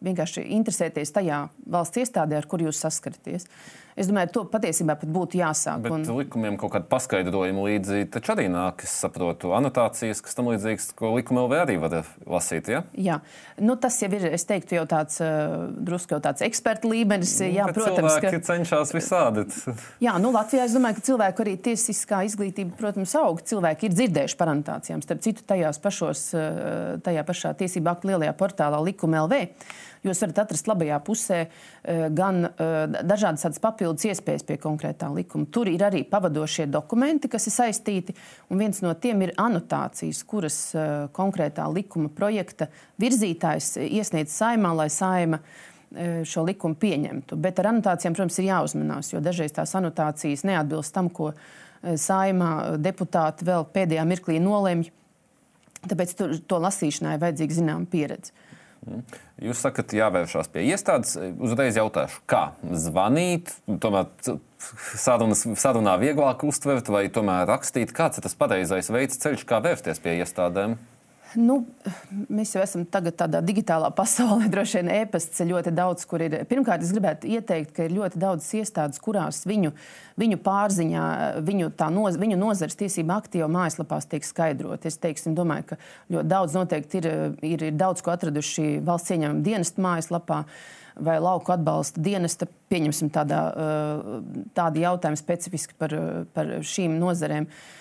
vienkārši 0.00 0.42
interesēties 0.56 1.12
tajā 1.14 1.44
valsts 1.70 2.00
iestādē, 2.00 2.40
ar 2.40 2.48
kur 2.50 2.62
jūs 2.64 2.80
saskaraties. 2.82 3.44
Uh, 3.44 3.80
Es 3.98 4.08
domāju, 4.10 4.30
to 4.34 4.44
patiesībā 4.50 4.94
pat 5.00 5.10
būtu 5.10 5.40
jāsāk. 5.40 5.82
Bet 5.84 5.94
un... 5.94 6.04
likumiem 6.20 6.56
kaut 6.60 6.74
kāda 6.74 6.86
paskaidrojuma 6.90 7.64
līdzi 7.66 8.04
taču 8.14 8.34
arī 8.34 8.46
nāk, 8.52 8.84
es 8.86 8.92
saprotu, 9.02 9.50
anotācijas, 9.56 10.22
kas 10.24 10.36
tam 10.38 10.50
līdzīgas, 10.52 10.90
ko 10.98 11.12
likuma 11.16 11.44
LV 11.46 11.58
arī 11.64 11.76
var 11.82 11.96
lasīt. 12.28 12.70
Ja? 12.70 12.82
Jā, 12.94 13.18
nu, 13.58 13.76
tas 13.80 13.98
jau 14.02 14.10
ir, 14.16 14.28
es 14.30 14.46
teiktu, 14.48 14.76
jau 14.78 14.86
tāds 14.90 15.20
uh, 15.24 15.66
drusku 15.74 16.16
jau 16.16 16.20
tāds 16.24 16.44
eksperta 16.46 16.90
līmenis. 16.90 17.34
Nu, 17.42 17.50
jā, 17.58 17.66
protams, 17.74 18.18
ka 18.22 18.42
cenšas 18.50 18.94
visādi. 18.96 19.46
jā, 20.06 20.16
nu, 20.22 20.32
Latvijā 20.36 20.68
es 20.68 20.76
domāju, 20.76 21.00
ka 21.00 21.06
cilvēku 21.10 21.46
arī 21.46 21.56
tiesiskā 21.68 22.22
izglītība, 22.28 22.76
protams, 22.78 23.16
aug. 23.18 23.42
Cilvēki 23.50 23.90
ir 23.90 23.98
dzirdējuši 23.98 24.40
par 24.40 24.54
anotācijām. 24.54 25.04
Starp 25.06 25.26
citu, 25.26 25.46
tajās 25.50 25.82
pašos, 25.82 26.26
uh, 26.36 26.96
tajā 27.04 27.26
pašā 27.26 27.54
tiesību 27.60 27.94
aktu 27.94 28.12
lielajā 28.12 28.34
portālā 28.38 28.82
likuma 28.86 29.26
LV 29.26 29.44
Jūs 30.00 30.22
varat 30.24 30.38
atrast 30.46 30.68
labajā 30.70 30.96
pusē 31.04 31.38
gan 32.16 32.46
dažādas 33.04 33.44
tādas 33.44 33.60
papildus 33.60 34.06
iespējas 34.08 34.46
pie 34.48 34.56
konkrētā 34.60 35.10
likuma. 35.12 35.44
Tur 35.52 35.68
ir 35.68 35.82
arī 35.84 36.06
pavadošie 36.08 36.64
dokumenti, 36.72 37.28
kas 37.28 37.50
ir 37.50 37.54
saistīti, 37.56 38.14
un 38.48 38.62
viens 38.62 38.80
no 38.80 38.94
tiem 38.96 39.26
ir 39.26 39.34
anotācijas, 39.36 40.22
kuras 40.24 40.60
konkrētā 41.16 41.68
likuma 41.68 42.08
projekta 42.16 42.70
virzītājs 43.02 43.74
iesniedz 43.90 44.32
saimā, 44.32 44.72
lai 44.78 44.88
saima 44.88 45.42
šo 46.24 46.46
likumu 46.46 46.78
pieņemtu. 46.80 47.36
Bet 47.36 47.60
ar 47.60 47.72
anotācijām, 47.74 48.14
protams, 48.16 48.38
ir 48.40 48.48
jāuzmanās, 48.48 49.12
jo 49.12 49.20
dažreiz 49.20 49.52
tās 49.52 49.74
anotācijas 49.76 50.46
neatbilst 50.48 50.94
tam, 50.96 51.10
ko 51.12 51.34
saimā 51.82 52.78
deputāti 52.80 53.44
vēl 53.48 53.68
pēdējā 53.74 54.04
mirklī 54.08 54.40
nolemj. 54.40 54.88
Tāpēc 55.80 56.10
tur, 56.16 56.36
to 56.44 56.60
lasīšanai 56.60 57.18
vajadzīga 57.20 57.56
zināma 57.56 57.88
pieredze. 57.90 58.32
Mhm. 58.86 59.02
Jūs 59.44 59.60
sakat, 59.60 59.92
jāvēršās 59.96 60.48
pie 60.52 60.64
iestādes. 60.72 61.16
Uzreiz 61.40 61.76
jautāšu, 61.76 62.22
kā 62.30 62.50
zvanīt, 62.64 63.52
tomēr 63.82 64.08
sarunas, 65.00 65.44
sarunā 65.60 65.96
vieglāk 66.00 66.44
uztvert 66.48 66.88
vai 66.92 67.06
tomēr 67.12 67.48
rakstīt. 67.50 67.92
Kāds 67.96 68.20
ir 68.20 68.26
tas 68.26 68.36
pareizais 68.40 68.88
veids, 68.92 69.20
ceļš, 69.20 69.44
kā 69.48 69.60
vērsties 69.64 70.00
pie 70.00 70.16
iestādēm? 70.20 70.78
Nu, 71.38 71.60
mēs 72.32 72.56
jau 72.56 72.62
esam 72.64 72.82
tādā 72.90 73.40
digitālā 73.44 73.90
pasaulē. 73.98 74.48
Droši 74.50 74.80
vien 74.80 74.90
e-pasts 75.00 75.42
ļoti 75.46 75.72
daudz, 75.76 76.06
kur 76.10 76.24
ir. 76.24 76.40
Pirmkārt, 76.50 76.82
es 76.82 76.90
gribētu 76.94 77.30
ieteikt, 77.30 77.72
ka 77.76 77.86
ir 77.86 77.94
ļoti 77.94 78.20
daudz 78.22 78.48
iestādes, 78.58 78.98
kurās 79.02 79.44
viņu, 79.46 79.72
viņu 80.20 80.40
pārziņā, 80.44 81.06
viņu, 81.46 81.70
noz, 81.94 82.18
viņu 82.20 82.40
nozares 82.40 82.78
tiesība 82.80 83.20
aktīva 83.20 83.50
mājaslapās 83.52 84.10
tiek 84.10 84.26
skaidrot. 84.26 84.86
Es 84.88 84.98
teiksim, 85.02 85.36
domāju, 85.38 85.70
ka 85.72 85.80
ļoti 86.16 86.30
daudz 86.34 86.58
noteikti 86.58 87.02
ir, 87.02 87.10
ir, 87.46 87.66
ir 87.70 87.78
daudz 87.78 88.02
ko 88.02 88.14
atraduši 88.14 88.80
valsts 88.86 89.14
ieņēmuma 89.14 89.46
dienesta 89.46 89.86
mājaslapā 89.86 90.44
vai 91.00 91.20
lauku 91.22 91.54
atbalsta 91.54 92.02
dienesta. 92.02 92.50
Pieņemsim 92.70 93.10
tādā, 93.14 93.44
tādu 94.54 94.82
jautājumu 94.82 95.18
specifiski 95.18 95.78
par, 95.78 95.94
par 96.34 96.58
šīm 96.66 96.98
nozarēm. 96.98 97.46
Uh, 97.46 97.68
Eh, 97.70 97.79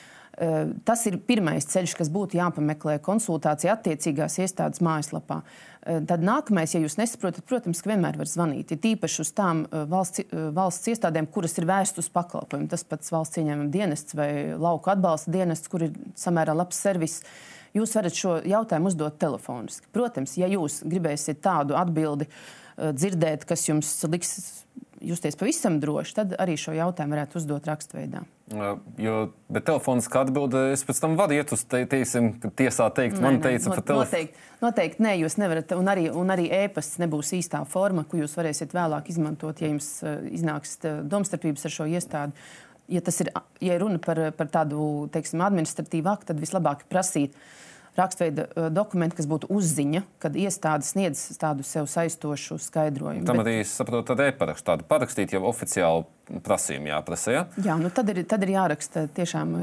tas 0.87 1.01
ir 1.09 1.17
pirmais 1.27 1.65
ceļš, 1.67 1.93
kas 1.99 2.09
būtu 2.13 2.37
jāpameklē 2.39 2.99
konsultācija 3.03 3.73
attiecīgās 3.75 4.37
iestādes 4.39 4.79
mājaslapā. 4.85 5.41
Eh, 5.89 6.01
tad 6.03 6.23
nākamais, 6.25 6.73
ja 6.75 6.81
jūs 6.83 6.97
nesaprotat, 6.99 7.45
protams, 7.47 7.79
ka 7.81 7.93
vienmēr 7.93 8.17
var 8.19 8.27
zvanīt. 8.27 8.73
Ir 8.73 8.81
tīpaši 8.83 9.21
uz 9.23 9.31
tām 9.35 9.63
eh, 9.65 9.85
valsts, 9.89 10.25
valsts 10.55 10.91
iestādēm, 10.91 11.29
kuras 11.31 11.55
ir 11.59 11.67
vērstas 11.69 12.07
uz 12.07 12.11
pakalpojumu. 12.15 12.67
Tas 12.71 12.83
pats 12.87 13.13
valsts 13.13 13.39
ieņēmuma 13.39 13.71
dienests 13.73 14.17
vai 14.19 14.29
lauka 14.59 14.93
atbalsta 14.95 15.31
dienests, 15.33 15.71
kur 15.71 15.87
ir 15.87 15.95
samērā 16.19 16.55
labs 16.57 16.79
servis. 16.83 17.19
Jūs 17.75 17.93
varat 17.95 18.17
šo 18.17 18.39
jautājumu 18.49 18.89
uzdot 18.89 19.19
telefoniski. 19.21 19.87
Protams, 19.93 20.35
ja 20.41 20.49
jūs 20.49 20.81
gribēsiet 20.89 21.43
tādu 21.45 21.77
atbildi 21.77 22.25
dzirdēt, 22.79 23.43
kas 23.45 23.67
jums 23.67 23.91
liks 24.09 24.39
justies 25.01 25.37
pavisam 25.39 25.79
droši, 25.79 26.13
tad 26.17 26.33
arī 26.41 26.55
šo 26.59 26.73
jautājumu 26.75 27.15
varētu 27.15 27.39
uzdot 27.39 27.67
rakstveidā. 27.69 28.23
Jo, 28.99 29.15
bet 29.51 29.67
telefoniskā 29.67 30.23
atbilde, 30.25 30.63
es 30.73 30.83
pēc 30.87 31.01
tam 31.03 31.17
varu 31.19 31.37
iet 31.37 31.53
uz 31.53 31.63
te, 31.69 31.83
teiksim, 31.89 32.31
tiesā 32.57 32.89
teikt, 32.95 33.19
nē, 33.19 33.25
man 33.25 33.37
teica, 33.43 33.69
ka 33.75 33.83
telefons. 33.83 34.09
Noteikti, 34.09 34.47
noteikti 34.63 35.05
nē, 35.05 35.13
jūs 35.23 35.37
nevarat, 35.41 35.75
un 35.77 35.91
arī, 35.93 36.07
un 36.23 36.33
arī 36.33 36.49
ēpasts 36.63 37.01
nebūs 37.03 37.35
īstā 37.37 37.61
forma, 37.69 38.05
ko 38.09 38.21
jūs 38.21 38.33
varēsiet 38.39 38.73
vēlāk 38.75 39.11
izmantot, 39.13 39.61
ja 39.61 39.69
jums 39.69 39.91
iznāks 40.31 40.79
domstarpības 40.83 41.69
ar 41.69 41.77
šo 41.77 41.87
iestādi. 41.89 42.49
Ja 42.89 43.03
tas 43.05 43.21
ir, 43.21 43.29
ja 43.61 43.77
runa 43.77 44.01
par, 44.01 44.17
par 44.33 44.49
tādu, 44.49 45.07
teiksim, 45.13 45.43
administratīvu 45.45 46.09
aktu, 46.09 46.31
tad 46.31 46.39
vislabāk 46.41 46.87
prasīt 46.89 47.35
uh, 47.37 47.57
rakstveida 47.97 48.69
dokumenti, 48.73 49.17
kas 49.17 49.27
būtu 49.29 49.49
uzziņa, 49.53 50.03
kad 50.21 50.37
iestāde 50.39 50.87
sniedz 50.87 51.21
tādu 51.41 51.65
sev 51.67 51.89
saistošu 51.89 52.59
skaidrojumu. 52.61 53.25
Tam 53.27 53.41
Bet... 53.41 53.47
arī 53.47 53.65
saprotu, 53.67 54.11
tad 54.11 54.23
e-parakstu 54.27 54.71
tādu 54.71 54.87
parakstīt 54.89 55.33
jau 55.35 55.43
oficiāli 55.49 56.41
prasījumu 56.45 56.91
jāprasa. 56.91 57.33
Ja? 57.33 57.43
Jā, 57.65 57.77
nu 57.81 57.89
tad 57.93 58.11
ir, 58.13 58.21
tad 58.29 58.45
ir 58.45 58.53
jāraksta 58.53 59.07
tiešām 59.17 59.55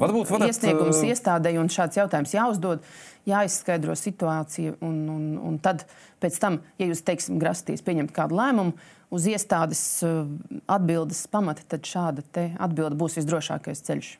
Varbūt 0.00 0.32
varat... 0.32 0.50
iesniegums 0.50 1.02
iestādēji 1.06 1.60
un 1.62 1.70
šāds 1.70 2.00
jautājums 2.00 2.34
jāuzdod, 2.34 2.86
jāizskaidro 3.30 3.94
situācija. 3.98 4.78
Un, 4.86 5.02
un, 5.12 5.26
un 5.50 5.60
tad, 5.62 5.86
pēc 6.22 6.40
tam, 6.42 6.60
ja 6.80 6.90
jūs, 6.90 7.04
teiksim, 7.06 7.38
grasties 7.42 7.84
pieņemt 7.86 8.14
kādu 8.16 8.40
lēmumu, 8.40 8.74
uz 9.10 9.26
iestādes 9.30 9.82
atbildes 10.70 11.24
pamata, 11.30 11.66
tad 11.68 11.86
šāda 11.86 12.24
atbilde 12.62 12.98
būs 12.98 13.18
visdrošākais 13.20 13.86
ceļš. 13.86 14.10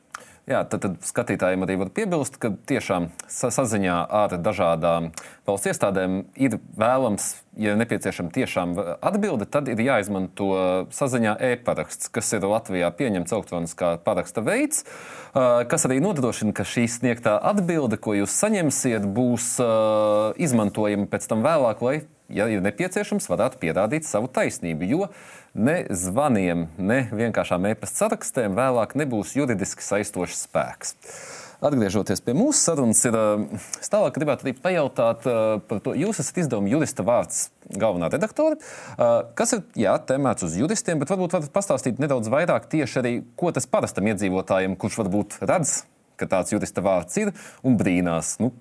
Jā, 0.51 0.61
tad, 0.67 0.81
tad 0.83 0.95
skatītājiem 1.05 1.63
arī 1.63 1.77
var 1.79 1.91
piebilst, 1.95 2.35
ka 2.41 2.49
tiešām 2.67 3.07
saziņā 3.31 3.95
ar 4.19 4.33
dažādām 4.43 5.11
valsts 5.47 5.69
iestādēm 5.71 6.17
ir 6.35 6.57
vēlams, 6.79 7.29
ja 7.61 7.77
nepieciešama 7.79 8.33
tiešām 8.35 8.73
atbilde, 8.99 9.47
tad 9.47 9.69
ir 9.71 9.79
jāizmanto 9.85 10.49
saziņā 10.91 11.37
e-paraksts, 11.51 12.11
kas 12.11 12.33
ir 12.35 12.47
Latvijā 12.51 12.91
pieņemts 12.99 13.35
elektroniskā 13.37 13.93
paraksta 14.03 14.43
veids, 14.43 14.83
kas 15.31 15.87
arī 15.87 16.01
nodrošina, 16.03 16.55
ka 16.57 16.67
šī 16.67 16.87
sniegtā 16.99 17.37
atbilde, 17.53 18.01
ko 18.01 18.17
jūs 18.19 18.35
saņemsiet, 18.43 19.07
būs 19.07 19.53
izmantojama 20.41 21.07
pēc 21.11 21.31
tam 21.31 21.47
vēlāk, 21.47 21.85
lai 21.85 22.01
ja 22.33 22.47
ir 22.51 22.63
nepieciešams, 22.65 23.29
varētu 23.31 23.59
pierādīt 23.61 24.07
savu 24.07 24.31
taisnību. 24.31 24.87
Jo 24.89 25.11
ne 25.53 25.83
zvaniem, 25.89 26.69
ne 26.79 27.03
vienkāršām 27.11 27.69
e-pasta 27.71 28.05
sarakstiem 28.05 28.57
vēlāk 28.57 28.97
nebūs 28.99 29.35
juridiski 29.37 29.85
saistošs 29.85 30.45
spēks. 30.47 30.95
Atgriežoties 31.61 32.23
pie 32.25 32.33
mūsu 32.33 32.57
sarunas, 32.57 33.03
ir 33.05 33.13
es 33.77 33.91
tālāk 33.93 34.15
gribētu 34.15 34.47
arī 34.47 34.55
pajautāt 34.57 35.27
par 35.69 35.81
to. 35.85 35.93
Jūs 35.93 36.23
esat 36.23 36.39
izdevuma 36.41 36.71
jurista 36.71 37.05
vārds 37.05 37.51
galvenā 37.69 38.09
redaktore, 38.09 38.57
kas 39.37 39.53
ir 39.53 39.61
jā, 39.77 39.93
tēmēts 40.09 40.47
uz 40.47 40.57
juristiem, 40.57 40.97
bet 41.03 41.13
varbūt 41.13 41.37
varat 41.37 41.53
pastāstīt 41.53 42.01
nedaudz 42.01 42.31
vairāk 42.33 42.65
tieši 42.71 42.99
arī, 43.03 43.13
ko 43.37 43.53
tas 43.53 43.69
parastam 43.69 44.09
iedzīvotājiem, 44.09 44.73
kurš 44.81 45.03
varbūt 45.03 45.37
redz, 45.45 45.83
ka 46.17 46.25
tāds 46.33 46.49
jurista 46.55 46.81
vārds 46.81 47.21
ir 47.21 47.35
un 47.61 47.77
brīnās. 47.77 48.39
Nu, 48.41 48.55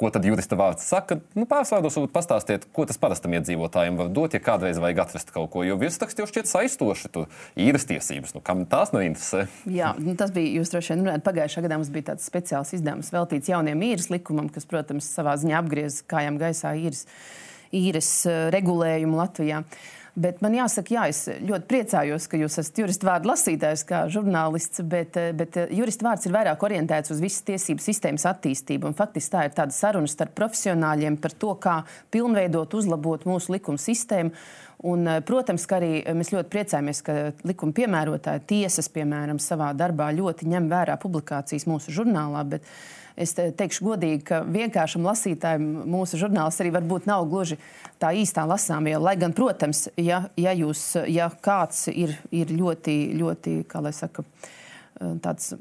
ko 0.00 0.10
tad 0.12 0.24
jurista 0.24 0.56
vārds 0.58 0.86
saka. 0.88 1.18
Nu, 1.36 1.44
Pārsvārdos 1.50 1.98
varbūt 1.98 2.14
pastāstiet, 2.14 2.64
ko 2.74 2.86
tas 2.88 2.98
parastam 3.00 3.34
iedzīvotājiem 3.36 3.98
var 4.00 4.08
dot, 4.16 4.34
ja 4.36 4.40
kādreiz 4.42 4.80
vajag 4.80 5.02
atrast 5.04 5.32
kaut 5.34 5.50
ko. 5.52 5.64
Jo 5.66 5.76
virsraksts 5.80 6.22
jau 6.22 6.28
šķiet 6.30 6.50
saistoši, 6.50 7.12
tur 7.12 7.28
īres 7.60 7.86
tiesības. 7.90 8.34
Nu, 8.36 8.42
kam 8.44 8.64
tās 8.70 8.94
neinteresē? 8.96 9.44
Jā, 9.70 9.92
nu, 10.00 10.16
tas 10.18 10.32
bija, 10.34 10.56
jūs 10.60 10.72
droši 10.72 10.94
vien 10.94 11.04
runājat, 11.04 11.26
pagājušā 11.28 11.64
gadā 11.66 11.80
mums 11.80 11.92
bija 11.92 12.10
tāds 12.12 12.26
speciāls 12.30 12.74
izdevums 12.76 13.12
veltīts 13.14 13.52
jauniem 13.52 13.86
īres 13.90 14.10
likumam, 14.12 14.50
kas, 14.52 14.68
protams, 14.70 15.12
savā 15.12 15.36
ziņā 15.40 15.60
apgriez 15.60 16.00
kājām 16.10 16.40
gaisā 16.40 16.74
īres, 16.80 17.06
īres 17.76 18.12
eh, 18.30 18.46
regulējumu 18.56 19.20
Latvijā. 19.20 19.64
Uh, 19.64 19.99
Bet 20.18 20.40
man 20.42 20.54
jāsaka, 20.56 20.94
jā, 20.94 21.04
es 21.12 21.20
ļoti 21.46 21.68
priecājos, 21.70 22.26
ka 22.30 22.38
jūs 22.40 22.58
esat 22.58 22.80
jurista 22.82 23.06
vārdu 23.06 23.30
lasītājs, 23.30 23.84
kā 23.86 24.00
žurnālists, 24.10 24.82
bet, 24.82 25.16
eh, 25.20 25.30
bet 25.36 25.56
eh, 25.60 25.70
jurista 25.78 26.08
vārds 26.08 26.26
ir 26.26 26.34
vairāk 26.34 26.64
orientēts 26.66 27.14
uz 27.14 27.20
visas 27.22 27.44
tiesību 27.46 27.84
sistēmas 27.84 28.26
attīstību. 28.26 28.90
Un, 28.90 28.96
faktiski 28.98 29.36
tā 29.36 29.44
ir 29.46 29.54
tāda 29.54 29.76
saruna 29.76 30.10
starp 30.10 30.34
profesionāļiem 30.38 31.20
par 31.22 31.36
to, 31.38 31.54
kā 31.62 31.76
pilnveidot, 32.10 32.74
uzlabot 32.74 33.26
mūsu 33.30 33.54
likuma 33.54 33.78
sistēmu. 33.78 34.34
Un, 34.90 35.06
eh, 35.06 35.20
protams, 35.20 35.66
ka 35.68 35.78
arī 35.78 36.02
mēs 36.16 36.34
ļoti 36.34 36.50
priecājamies, 36.50 37.02
ka 37.06 37.18
likuma 37.46 37.76
piemērotāji 37.76 38.46
tiesas, 38.54 38.90
piemēram, 38.90 39.38
savā 39.38 39.70
darbā 39.76 40.10
ļoti 40.16 40.50
ņem 40.50 40.70
vērā 40.72 40.98
publikācijas 40.98 41.68
mūsu 41.70 41.94
žurnālā. 41.94 42.48
Bet, 42.48 42.66
es 43.20 43.34
teikšu 43.36 43.86
godīgi, 43.86 44.22
ka 44.30 44.40
vienkāršam 44.48 45.04
lasītājam 45.06 45.66
mūsu 45.90 46.20
žurnāls 46.20 46.60
arī 46.62 46.72
varbūt 46.74 47.08
nav 47.10 47.26
gluži 47.30 47.58
tā 48.00 48.12
īstā 48.16 48.46
lasāmviela. 48.48 49.10
Lai 49.10 49.16
gan, 49.20 49.34
protams, 49.36 49.86
ja, 50.00 50.24
ja, 50.40 50.54
jūs, 50.56 50.82
ja 51.10 51.30
kāds 51.44 51.86
ir, 51.92 52.16
ir 52.34 52.52
ļoti, 52.56 52.96
ļoti, 53.20 53.56
kā 53.70 53.82
lai 53.84 53.94
saka, 53.96 54.24
tāds 55.24 55.52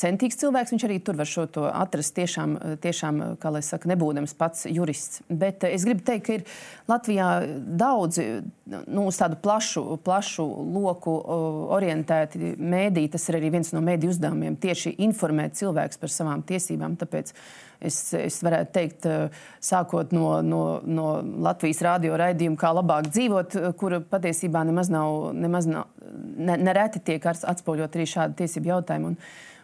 centīgs 0.00 0.38
cilvēks, 0.40 0.72
viņš 0.74 0.84
arī 0.86 0.98
tur 1.04 1.18
var 1.18 1.28
šo 1.28 1.46
to 1.52 1.66
atrast 1.68 2.14
tiešām, 2.16 2.56
tiešām 2.82 3.20
kā 3.40 3.52
lai 3.52 3.62
saka, 3.66 3.90
nebūdams 3.90 4.34
pats 4.38 4.66
jurists. 4.70 5.22
Bet 5.28 5.64
es 5.68 5.84
gribu 5.88 6.04
teikt, 6.06 6.26
ka 6.26 6.38
ir 6.38 6.44
Latvijā 6.90 7.28
daudzi 7.80 8.26
nu, 8.70 9.06
uz 9.06 9.18
tādu 9.20 9.38
plašu, 9.42 9.84
plašu 10.04 10.46
loku 10.74 11.16
orientēti 11.76 12.54
mēdī. 12.58 13.06
Tas 13.12 13.28
ir 13.28 13.40
arī 13.40 13.52
viens 13.56 13.72
no 13.76 13.82
mēdī 13.84 14.10
uzdevumiem- 14.10 14.56
tieši 14.64 14.96
informēt 15.06 15.58
cilvēkus 15.60 16.00
par 16.00 16.12
savām 16.12 16.44
tiesībām. 16.46 16.96
Tāpēc 17.00 17.32
es, 17.80 18.14
es 18.14 18.40
varētu 18.42 18.72
teikt, 18.72 19.06
sākot 19.60 20.12
no, 20.12 20.40
no, 20.42 20.80
no 20.84 21.08
Latvijas 21.22 21.82
radio 21.82 22.16
raidījuma, 22.20 22.56
kā 22.56 22.72
labāk 22.76 23.10
dzīvot, 23.10 23.76
kur 23.76 24.00
patiesībā 24.00 24.64
nemaz 24.66 24.90
nav, 24.90 25.32
nemaz 25.34 25.66
nav 25.66 25.86
nereti 26.36 27.00
tiek 27.04 27.26
atspoguļot 27.30 27.96
arī 27.96 28.06
šādi 28.08 28.42
tiesību 28.42 28.74
jautājumi. 28.74 29.12
Un, 29.12 29.16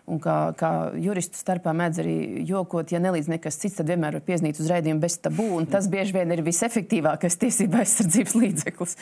Un 0.06 0.20
kā, 0.22 0.34
kā 0.54 0.70
juristu 1.02 1.38
starpā 1.40 1.72
mēdz 1.74 1.98
arī 1.98 2.16
jokot, 2.46 2.92
ja 2.94 3.00
nelīdz 3.02 3.26
nekas 3.32 3.56
cits, 3.58 3.74
tad 3.80 3.88
vienmēr 3.90 4.20
var 4.20 4.24
piezīmēt 4.26 4.60
uz 4.62 4.68
rādījumu 4.70 5.02
bez 5.02 5.16
tabū. 5.18 5.48
Tas 5.70 5.88
bieži 5.90 6.14
vien 6.14 6.30
ir 6.30 6.44
visefektīvākais 6.46 7.38
tiesība 7.42 7.82
aizsardzības 7.82 8.36
līdzeklis, 8.38 8.94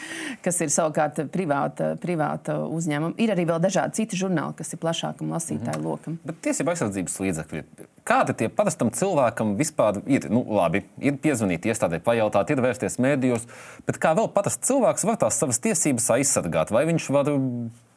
kas 0.45 0.63
ir 0.65 0.73
savukārt 0.73 1.21
privāta, 1.35 1.93
privāta 2.01 2.57
uzņēmuma. 2.65 3.19
Ir 3.21 3.35
arī 3.37 3.45
vēl 3.53 3.61
dažādi 3.67 4.01
citi 4.01 4.21
žurnāli, 4.23 4.57
kas 4.57 4.73
ir 4.73 4.81
plašākam 4.81 5.35
lasītāju 5.37 5.77
mhm. 5.83 5.91
lokam. 5.91 6.17
Bet 6.25 6.41
tiesība 6.49 6.73
aizsardzības 6.73 7.21
līdzekļi. 7.27 7.67
Kādi 8.05 8.35
tie 8.41 8.51
parastam 8.53 8.91
cilvēkam 8.93 9.55
vispār 9.61 10.03
ir? 10.09 10.27
Nu, 10.33 10.43
labi, 10.57 10.87
ir 11.05 11.21
piezvanīt 11.21 11.69
iestādē, 11.69 12.01
pajautāt, 12.05 12.53
ir 12.53 12.61
vērsties 12.65 13.01
mēdījos, 13.01 13.45
bet 13.89 14.01
kā 14.01 14.17
vēl 14.17 14.29
parasts 14.33 14.69
cilvēks 14.69 15.05
var 15.09 15.21
tās 15.21 15.41
savas 15.41 15.61
tiesības 15.65 16.11
aizsargāt? 16.19 16.73
Vai 16.73 16.85
viņš 16.89 17.13
var 17.13 17.33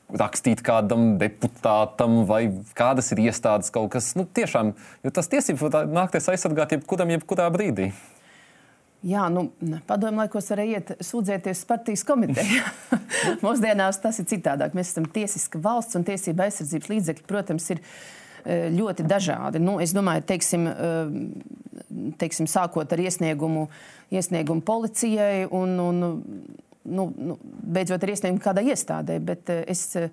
rakstīt 0.08 0.62
kādam 0.64 1.16
deputātam, 1.20 2.22
vai 2.28 2.48
kādas 2.78 3.12
ir 3.12 3.26
iestādes 3.28 3.72
kaut 3.74 3.92
kas. 3.96 4.14
Nu, 4.20 4.24
tiešām, 4.24 4.74
jo 5.04 5.12
tas 5.14 5.28
tiesības 5.32 5.82
nākties 5.92 6.30
aizsargāt 6.32 6.78
jebkuram, 6.78 7.12
jebkurā 7.18 7.50
brīdī. 7.54 7.92
Jā, 9.06 9.28
nu, 9.30 9.46
padomju 9.88 10.24
laikos 10.24 10.48
varēja 10.50 10.80
iet 10.80 11.04
sūdzēties 11.06 11.60
partijas 11.70 12.02
komitejā. 12.08 12.64
Mūsdienās 13.46 14.00
tas 14.02 14.18
ir 14.20 14.26
citādāk. 14.32 14.74
Mēs 14.78 14.96
esam 14.96 15.06
tiesiska 15.14 15.62
valsts 15.62 16.00
un 16.00 16.08
tiesība 16.08 16.48
aizsardzības 16.48 16.90
līdzekļi, 16.92 17.26
protams, 17.30 17.68
ir 17.76 17.84
e, 17.84 18.58
ļoti 18.74 19.06
dažādi. 19.08 19.62
Nu, 19.62 19.78
es 19.84 19.94
domāju, 19.94 20.26
teiksim, 20.32 20.66
e, 20.72 22.14
teiksim, 22.18 22.50
sākot 22.50 22.96
ar 22.96 23.04
iesniegumu, 23.06 23.68
iesniegumu 24.18 24.66
policijai 24.66 25.46
un, 25.46 25.78
un 25.84 26.04
nu, 26.88 27.12
nu, 27.18 27.38
beidzot 27.44 28.04
ar 28.04 28.14
iesniegumu 28.14 28.44
kādai 28.44 28.68
iestādē. 28.72 29.20
Bet 29.24 29.52
eh, 29.54 29.64
es, 29.72 29.84
eh, 30.00 30.10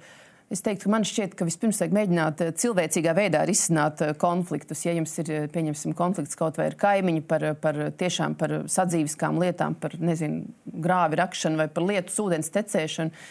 es 0.52 0.62
teiktu, 0.64 0.86
ka 0.86 0.92
man 0.94 1.06
šķiet, 1.06 1.36
ka 1.38 1.46
vispirms 1.48 1.80
vajag 1.82 1.96
mēģināt 1.96 2.44
eh, 2.44 2.52
cilvēcīgā 2.62 3.14
veidā 3.16 3.44
risināt 3.48 4.02
konfliktus. 4.20 4.84
Ja 4.86 4.94
jums 4.96 5.16
ir, 5.22 5.32
pieņemsim, 5.54 5.96
konflikts 5.98 6.38
kaut 6.40 6.60
vai 6.60 6.68
ar 6.72 6.78
kaimiņu 6.80 7.24
par, 7.30 7.48
par 7.62 7.80
tiešām 8.00 8.36
par 8.40 8.60
sadzīviskām 8.70 9.40
lietām, 9.42 9.78
par, 9.80 9.96
nezinu, 10.02 10.44
grāvi 10.84 11.20
rakšanu 11.22 11.62
vai 11.62 11.70
par 11.72 11.86
lietu 11.88 12.26
ūdens 12.26 12.52
tecēšanu, 12.54 13.26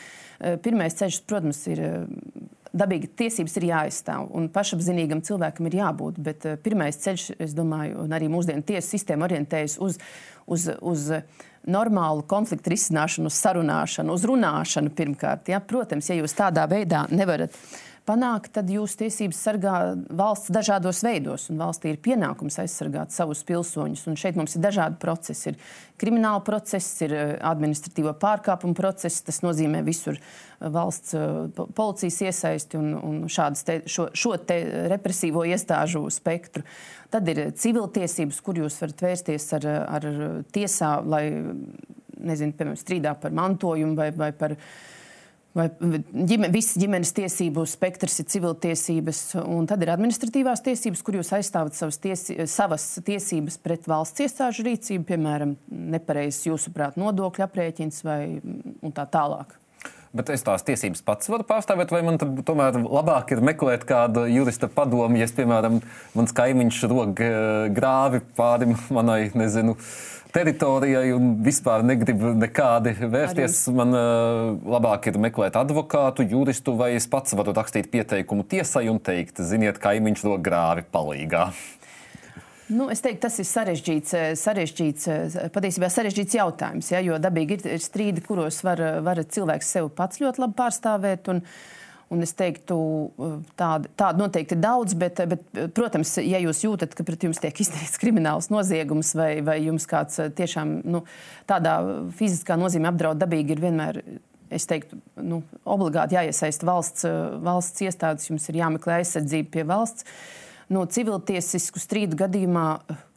pirmais 0.63 0.95
ceļš, 0.99 1.21
protams, 1.29 1.61
ir 1.71 1.79
dabīgi 2.73 3.11
tiesības 3.21 3.55
ir 3.59 3.67
jāaizstāv 3.69 4.31
un 4.35 4.49
pašapziņīgam 4.51 5.21
cilvēkam 5.23 5.69
ir 5.69 5.77
jābūt. 5.77 6.19
Bet 6.25 6.47
pirmais 6.65 6.97
ceļš, 6.99 7.27
es 7.45 7.53
domāju, 7.55 8.01
un 8.03 8.15
arī 8.17 8.27
mūsdienu 8.33 8.65
tiesu 8.65 8.95
sistēma 8.95 9.27
orientējas 9.29 9.77
uz, 9.83 9.99
uz, 10.49 10.67
uz 10.81 11.05
normālu 11.71 12.25
konfliktu 12.27 12.73
risināšanu, 12.73 13.31
uz 13.31 13.39
sarunāšanu, 13.39 14.13
uz 14.15 14.27
runāšanu 14.27 14.93
pirmkārt. 14.97 15.49
Ja? 15.51 15.61
Protams, 15.63 16.09
ja 16.09 16.17
jūs 16.19 16.35
tādā 16.37 16.65
veidā 16.69 17.05
nevarat 17.11 17.55
panākt, 18.07 18.51
tad 18.57 18.69
jūs 18.71 18.97
tiesības 18.99 19.39
sargā 19.45 19.73
valsts 20.11 20.51
dažādos 20.53 21.01
veidos, 21.05 21.47
valstī 21.55 21.93
ir 21.93 22.01
pienākums 22.03 22.59
aizsargāt 22.61 23.13
savus 23.15 23.43
pilsoņus. 23.47 24.05
Un 24.09 24.19
šeit 24.19 24.37
mums 24.39 24.57
ir 24.57 24.63
dažādi 24.65 24.99
procesi. 25.01 25.53
Ir 25.53 25.59
krimināla 26.01 26.43
process, 26.45 26.89
ir 27.05 27.15
eh, 27.15 27.33
administratīvo 27.39 28.15
pārkāpumu 28.19 28.75
process, 28.77 29.23
tas 29.23 29.39
nozīmē 29.45 29.83
visur 29.87 30.17
eh, 30.19 30.67
valsts 30.73 31.15
eh, 31.17 31.63
policijas 31.77 32.19
iesaisti 32.27 32.79
un, 32.79 32.93
un 32.99 33.23
te, 33.27 33.79
šo, 33.87 34.09
šo 34.11 34.35
te 34.43 34.59
represīvo 34.91 35.45
iestāžu 35.47 36.05
spektru. 36.13 36.67
Tad 37.13 37.29
ir 37.29 37.45
civiltiesības, 37.55 38.41
kur 38.43 38.57
jūs 38.59 38.79
varat 38.81 39.05
vērsties 39.05 39.51
ar, 39.59 39.69
ar 39.99 40.07
tiesā, 40.55 40.95
lai, 41.05 41.27
nezinu, 42.23 42.55
piemēram, 42.57 42.79
strīdā 42.79 43.13
par 43.21 43.35
mantojumu 43.37 43.95
vai, 43.99 44.09
vai 44.17 44.31
par 44.35 44.57
Vai 45.53 45.67
ģime, 45.77 46.47
visas 46.49 46.79
ģimenes 46.81 47.11
tiesību 47.13 47.67
spektrs 47.69 48.23
ir 48.23 48.25
civiltiesības, 48.33 49.19
un 49.45 49.67
tad 49.69 49.83
ir 49.85 49.91
administratīvās 49.93 50.63
tiesības, 50.65 51.03
kur 51.05 51.19
jūs 51.19 51.29
aizstāvat 51.37 51.77
savas, 51.77 51.99
tiesi, 52.01 52.37
savas 52.49 52.87
tiesības 53.05 53.59
pret 53.61 53.85
valsts 53.89 54.25
iestāžu 54.25 54.65
rīcību, 54.65 55.05
piemēram, 55.11 55.53
nepareizs 55.93 56.47
jūsuprāt 56.47 56.97
nodokļu 56.97 57.45
aprēķins 57.45 58.01
vai 58.07 58.21
tā 58.97 59.05
tālāk. 59.13 59.53
Bet 60.13 60.29
es 60.29 60.45
tās 60.45 60.65
tiesības 60.65 61.01
pats 61.05 61.29
varu 61.29 61.45
pārstāvēt, 61.49 61.93
vai 61.93 62.01
man 62.05 62.17
tomēr 62.17 62.75
labāk 62.81 63.33
ir 63.33 63.41
meklēt 63.45 63.85
kādu 63.89 64.27
jurista 64.29 64.69
padomu, 64.69 65.17
ja, 65.17 65.25
es, 65.25 65.33
piemēram, 65.37 65.79
mans 66.17 66.33
kaimiņš 66.37 66.81
rog 66.89 67.21
eh, 67.21 67.37
grāvi 67.73 68.21
pāri 68.37 68.73
manai, 68.93 69.31
nezinu, 69.37 69.73
teritorijai 70.33 71.11
un 71.15 71.35
vispār 71.45 71.83
negribu 71.85 72.33
nekādi 72.37 72.95
vērsties. 73.01 73.59
Arī. 73.67 73.75
Man 73.77 73.93
uh, 73.97 74.73
labāk 74.75 75.11
ir 75.11 75.19
meklēt 75.21 75.57
advokātu, 75.59 76.25
juristu, 76.29 76.75
vai 76.79 76.93
es 76.97 77.07
pats 77.09 77.35
varu 77.37 77.53
rakstīt 77.55 77.91
pieteikumu 77.93 78.45
tiesai 78.49 78.87
un 78.91 78.99
teikt, 79.03 79.43
ziniet, 79.45 79.79
kaimiņš 79.83 80.25
rog 80.27 80.43
grāvi 80.45 80.85
palīgā. 80.93 81.47
Nu, 82.73 82.87
es 82.89 83.03
teiktu, 83.03 83.25
tas 83.25 83.37
ir 83.41 83.45
sarežģīts, 83.45 84.13
eh, 84.17 84.31
sarežģīts 84.39 85.07
eh, 85.11 85.37
patiesībā 85.53 85.89
sarežģīts 85.91 86.37
jautājums. 86.39 86.89
Ja, 86.93 87.03
jo 87.03 87.19
dabīgi 87.21 87.59
ir, 87.59 87.69
ir 87.75 87.83
strīdi, 87.83 88.23
kuros 88.25 88.61
var, 88.65 88.81
var 89.05 89.21
cilvēks 89.21 89.73
sev 89.75 89.91
pats 89.93 90.21
ļoti 90.23 90.45
labi 90.45 90.57
pārstāvēt. 90.57 91.29
Un, 91.33 91.43
un 92.13 92.25
es 92.25 92.35
teiktu, 92.37 92.77
eh, 93.17 93.37
tāda, 93.59 93.91
tāda 93.99 94.21
noteikti 94.21 94.57
ir 94.57 94.61
daudz, 94.63 94.97
bet, 94.99 95.23
bet, 95.31 95.47
protams, 95.75 96.15
ja 96.23 96.41
jūs 96.43 96.63
jūtat, 96.65 96.93
ka 96.97 97.05
pret 97.07 97.25
jums 97.27 97.41
tiek 97.43 97.61
izdarīts 97.65 97.99
krimināls 98.01 98.51
noziegums 98.53 99.15
vai, 99.19 99.31
vai 99.45 99.59
jums 99.65 99.87
kāds 99.89 100.21
tiešām 100.37 100.79
nu, 100.85 101.03
tādā 101.49 101.79
fiziskā 102.19 102.59
nozīmē 102.59 102.93
apdraud, 102.93 103.21
dabīgi 103.23 103.57
ir 103.57 103.65
vienmēr 103.65 104.03
es 104.53 104.67
teiktu, 104.69 104.99
nu, 105.25 105.41
obligāti 105.65 106.13
jāiesaist 106.13 106.63
valsts, 106.67 107.07
valsts 107.41 107.81
iestādes, 107.81 108.29
jums 108.29 108.45
ir 108.51 108.59
jāmeklē 108.61 108.99
aizsardzība 109.01 109.49
pie 109.55 109.65
valsts 109.65 110.05
no 110.71 110.83
civiltiesisku 110.85 111.81
strīdu 111.81 112.17
gadījumā, 112.19 112.65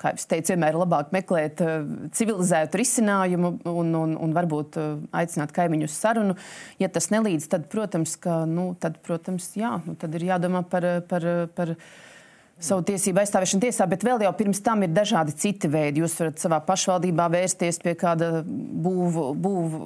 kā 0.00 0.14
jau 0.14 0.24
teicu, 0.32 0.54
vienmēr 0.54 0.74
ir 0.74 0.80
labāk 0.82 1.12
meklēt 1.14 1.62
uh, 1.64 1.76
civilizētu 2.16 2.80
risinājumu 2.80 3.52
un, 3.70 3.92
un, 4.00 4.16
un 4.26 4.34
varbūt 4.36 4.80
uh, 4.80 4.96
aicināt 5.16 5.54
kaimiņu 5.56 5.90
uz 5.90 5.94
sarunu. 5.94 6.38
Ja 6.82 6.90
tas 6.92 7.10
nelīdz, 7.14 7.50
tad, 7.52 7.68
protams, 7.72 8.16
ka, 8.20 8.42
nu, 8.50 8.72
tad, 8.80 8.98
protams 9.06 9.52
jā, 9.58 9.76
nu, 9.86 9.94
tad 10.00 10.18
ir 10.18 10.28
jādomā 10.32 10.64
par. 10.66 10.88
par, 11.08 11.30
par 11.54 11.76
savu 12.56 12.80
tiesību 12.88 13.20
aizstāvēšanu 13.20 13.66
tiesā, 13.66 13.84
bet 13.84 14.04
vēl 14.06 14.22
jau 14.24 14.30
pirms 14.36 14.62
tam 14.64 14.80
ir 14.86 14.94
dažādi 14.96 15.34
citi 15.36 15.68
veidi. 15.68 16.00
Jūs 16.00 16.14
varat 16.22 16.40
savā 16.40 16.60
pašvaldībā 16.64 17.26
vērsties 17.34 17.82
pie 17.82 17.92
kāda 18.00 18.30
būvu, 18.46 19.26
būvu 19.44 19.80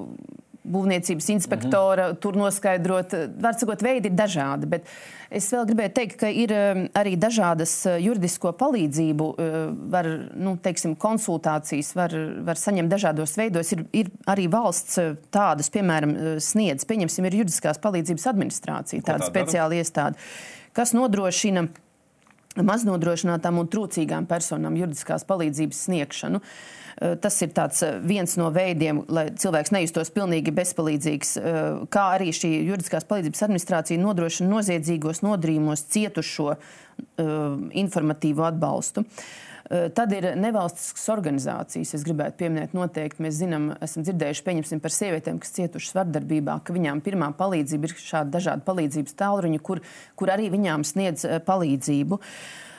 būvniecības 0.70 1.28
inspektora, 1.34 2.06
mm 2.06 2.12
-hmm. 2.12 2.20
tur 2.22 2.36
noskaidrot. 2.38 3.14
Var 3.40 3.58
sakot, 3.58 3.82
veidi 3.82 4.08
ir 4.10 4.16
dažādi. 4.16 4.68
Bet 4.70 4.86
es 5.30 5.50
vēl 5.52 5.66
gribēju 5.68 5.92
teikt, 5.94 6.16
ka 6.20 6.28
ir 6.28 6.54
um, 6.54 6.82
arī 6.94 7.16
dažādas 7.18 7.74
uh, 7.86 7.98
juridisko 8.02 8.52
palīdzību, 8.52 9.28
uh, 9.30 9.58
var, 9.90 10.08
nu, 10.34 10.56
teiksim, 10.56 10.96
konsultācijas, 10.96 11.94
var, 11.94 12.14
var 12.46 12.56
saņemt 12.56 12.90
dažādos 12.90 13.36
veidos. 13.36 13.72
Ir, 13.72 13.84
ir 13.92 14.10
arī 14.26 14.48
valsts 14.50 14.98
uh, 14.98 15.12
tādas, 15.30 15.70
piemēram, 15.70 16.16
sniedz, 16.40 16.84
pieņemsim, 16.84 17.26
ir 17.26 17.40
juridiskās 17.42 17.78
palīdzības 17.78 18.26
administrācija, 18.26 19.02
tāda 19.02 19.24
tā 19.24 19.30
speciāla 19.30 19.78
iestāde, 19.78 20.18
kas 20.72 20.92
nodrošina 20.92 21.68
maznodrošinātām 22.56 23.60
un 23.62 23.70
trūcīgām 23.70 24.26
personām 24.30 24.76
juridiskās 24.78 25.26
palīdzības 25.28 25.86
sniegšanu. 25.86 26.40
Uh, 26.42 26.78
Eh, 27.00 27.16
tas 27.16 27.40
ir 27.42 27.52
eh, 27.56 27.98
viens 28.04 28.36
no 28.36 28.50
veidiem, 28.52 29.04
lai 29.08 29.30
cilvēks 29.32 29.72
nejustos 29.72 30.10
pilnīgi 30.12 30.52
bezpalīdzīgs, 30.52 31.30
eh, 31.40 31.60
kā 31.88 32.04
arī 32.16 32.28
šī 32.36 32.50
juridiskās 32.68 33.06
palīdzības 33.08 33.44
administrācija 33.46 34.00
nodrošina 34.02 34.50
noziedzīgos 34.52 35.24
nodrījumos 35.24 35.86
cietušo 35.88 36.56
informatīvu 37.16 38.42
atbalstu. 38.44 39.06
Tad 39.70 40.10
ir 40.10 40.24
nevalstiskas 40.34 41.04
organizācijas. 41.12 41.92
Es 41.94 42.02
gribētu 42.02 42.40
pieminēt, 42.40 42.72
noteikti 42.74 43.22
mēs 43.22 43.36
zinām, 43.38 43.68
esam 43.78 44.02
dzirdējuši 44.02 44.42
par 44.82 44.94
sievietēm, 44.96 45.38
kas 45.38 45.54
cietušas 45.54 45.94
vardarbībā, 45.94 46.56
ka 46.66 46.74
viņām 46.74 47.04
pirmā 47.06 47.28
palīdzība 47.38 47.86
ir 47.86 47.94
šāda 47.94 48.34
dažāda 48.34 48.66
palīdzības 48.66 49.14
tālruņa, 49.22 49.60
kur, 49.62 49.84
kur 50.18 50.34
arī 50.34 50.50
viņām 50.50 50.82
sniedz 50.88 51.22
palīdzību. 51.46 52.18
Uh, 52.18 52.24
Eh, 52.24 52.69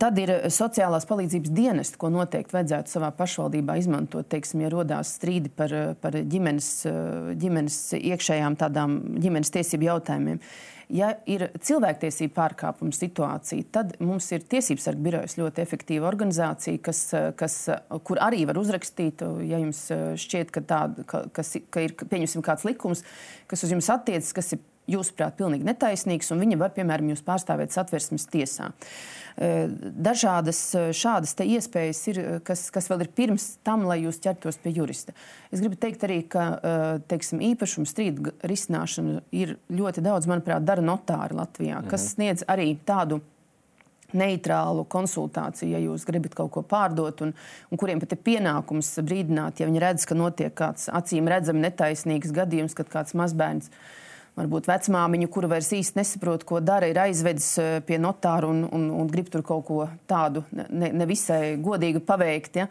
tad 0.00 0.18
ir 0.20 0.32
sociālās 0.52 1.06
palīdzības 1.08 1.52
dienesti, 1.54 1.98
ko 2.00 2.10
noteikti 2.12 2.56
vajadzētu 2.56 2.92
savā 2.92 3.10
pašvaldībā 3.16 3.76
izmantot. 3.80 4.28
Teiksim, 4.30 4.64
ja 4.64 4.72
rodās 4.72 5.14
strīdi 5.18 5.52
par, 5.54 5.74
par 6.00 6.16
ģimenes, 6.16 6.68
eh, 6.88 7.30
ģimenes 7.40 7.78
iekšējām 8.00 8.58
tādām 8.60 9.00
ģimenes 9.20 9.52
tiesību 9.56 9.90
jautājumiem. 9.90 10.42
Ja 10.90 11.12
ir 11.30 11.44
cilvēktiesība 11.62 12.34
pārkāpuma 12.34 12.90
situācija, 12.90 13.68
tad 13.70 13.92
mums 14.02 14.26
ir 14.34 14.42
tiesības 14.42 14.88
sarga 14.88 15.04
birojas 15.04 15.36
ļoti 15.38 15.62
efektīva 15.62 16.08
organizācija, 16.08 16.80
kas, 16.82 17.04
kas, 17.38 17.58
kur 18.02 18.18
arī 18.18 18.42
var 18.48 18.58
uzrakstīt, 18.58 19.22
ja 19.46 19.60
jums 19.62 19.84
šķiet, 20.18 20.50
ka, 20.50 20.64
tā, 20.66 20.80
ka, 21.06 21.22
kas, 21.36 21.54
ka 21.70 21.84
ir 21.86 21.94
pieņemsim 21.94 22.42
kāds 22.42 22.66
likums, 22.66 23.04
kas 23.46 23.62
uz 23.62 23.76
jums 23.76 23.90
attiecas, 23.94 24.32
kas 24.34 24.50
ir 24.56 24.64
jūsuprāt, 24.90 25.38
pilnīgi 25.38 25.66
netaisnīgs, 25.68 26.30
un 26.34 26.42
viņa 26.44 26.60
var, 26.60 26.74
piemēram, 26.76 27.12
jūs 27.12 27.24
pārstāvēt 27.26 27.74
satversmes 27.74 28.26
tiesā. 28.30 28.70
Dažādas 29.40 30.60
šādas 30.96 31.36
iespējas 31.40 32.00
ir, 32.12 32.20
kas, 32.44 32.66
kas 32.74 32.90
vēl 32.90 33.06
ir 33.06 33.12
pirms 33.16 33.46
tam, 33.64 33.86
lai 33.88 34.00
jūs 34.02 34.20
ķertos 34.20 34.58
pie 34.60 34.74
jurista. 34.76 35.14
Es 35.54 35.62
gribu 35.62 35.78
teikt 35.80 36.04
arī, 36.04 36.20
ka 36.28 36.46
teiksim, 37.08 37.40
īpašuma 37.52 37.88
strīdu 37.88 38.34
risināšanu 38.44 39.22
ir 39.32 39.56
ļoti 39.72 40.04
daudz, 40.04 40.28
manuprāt, 40.28 40.66
dara 40.66 40.84
notāri 40.84 41.38
Latvijā, 41.38 41.80
mhm. 41.80 41.92
kas 41.92 42.10
sniedz 42.14 42.44
arī 42.50 42.74
tādu 42.84 43.22
neitrālu 44.16 44.84
konsultāciju, 44.90 45.70
ja 45.74 45.80
jūs 45.82 46.04
gribat 46.08 46.34
kaut 46.38 46.52
ko 46.54 46.64
pārdot, 46.66 47.22
un, 47.26 47.34
un 47.70 47.80
kuriem 47.80 48.00
pat 48.02 48.14
ir 48.16 48.22
pienākums 48.26 48.92
brīdināt, 49.06 49.60
ja 49.60 49.68
viņi 49.70 49.82
redz, 49.82 50.06
ka 50.08 50.18
notiek 50.18 50.54
kāds 50.56 50.88
acīm 50.92 51.30
redzami 51.30 51.64
netaisnīgs 51.66 52.34
gadījums, 52.34 52.76
kad 52.78 52.90
kāds 52.92 53.16
mazbērns. 53.18 53.70
Varbūt 54.40 54.70
vecmāmiņu, 54.70 55.28
kura 55.32 55.50
vairs 55.52 55.68
īsti 55.76 55.98
nesaprot, 55.98 56.46
ko 56.48 56.62
dara, 56.64 56.88
ir 56.88 56.98
aizvedis 57.02 57.50
eh, 57.60 57.74
pie 57.84 57.98
notāra 58.00 58.48
un, 58.48 58.62
un, 58.72 58.86
un 59.02 59.08
grib 59.10 59.28
tur 59.32 59.44
kaut 59.44 59.66
ko 59.68 59.84
tādu 60.08 60.46
ne, 60.54 60.88
nevisai 60.96 61.58
godīgu 61.60 62.00
paveikt. 62.08 62.56
Ja? 62.62 62.68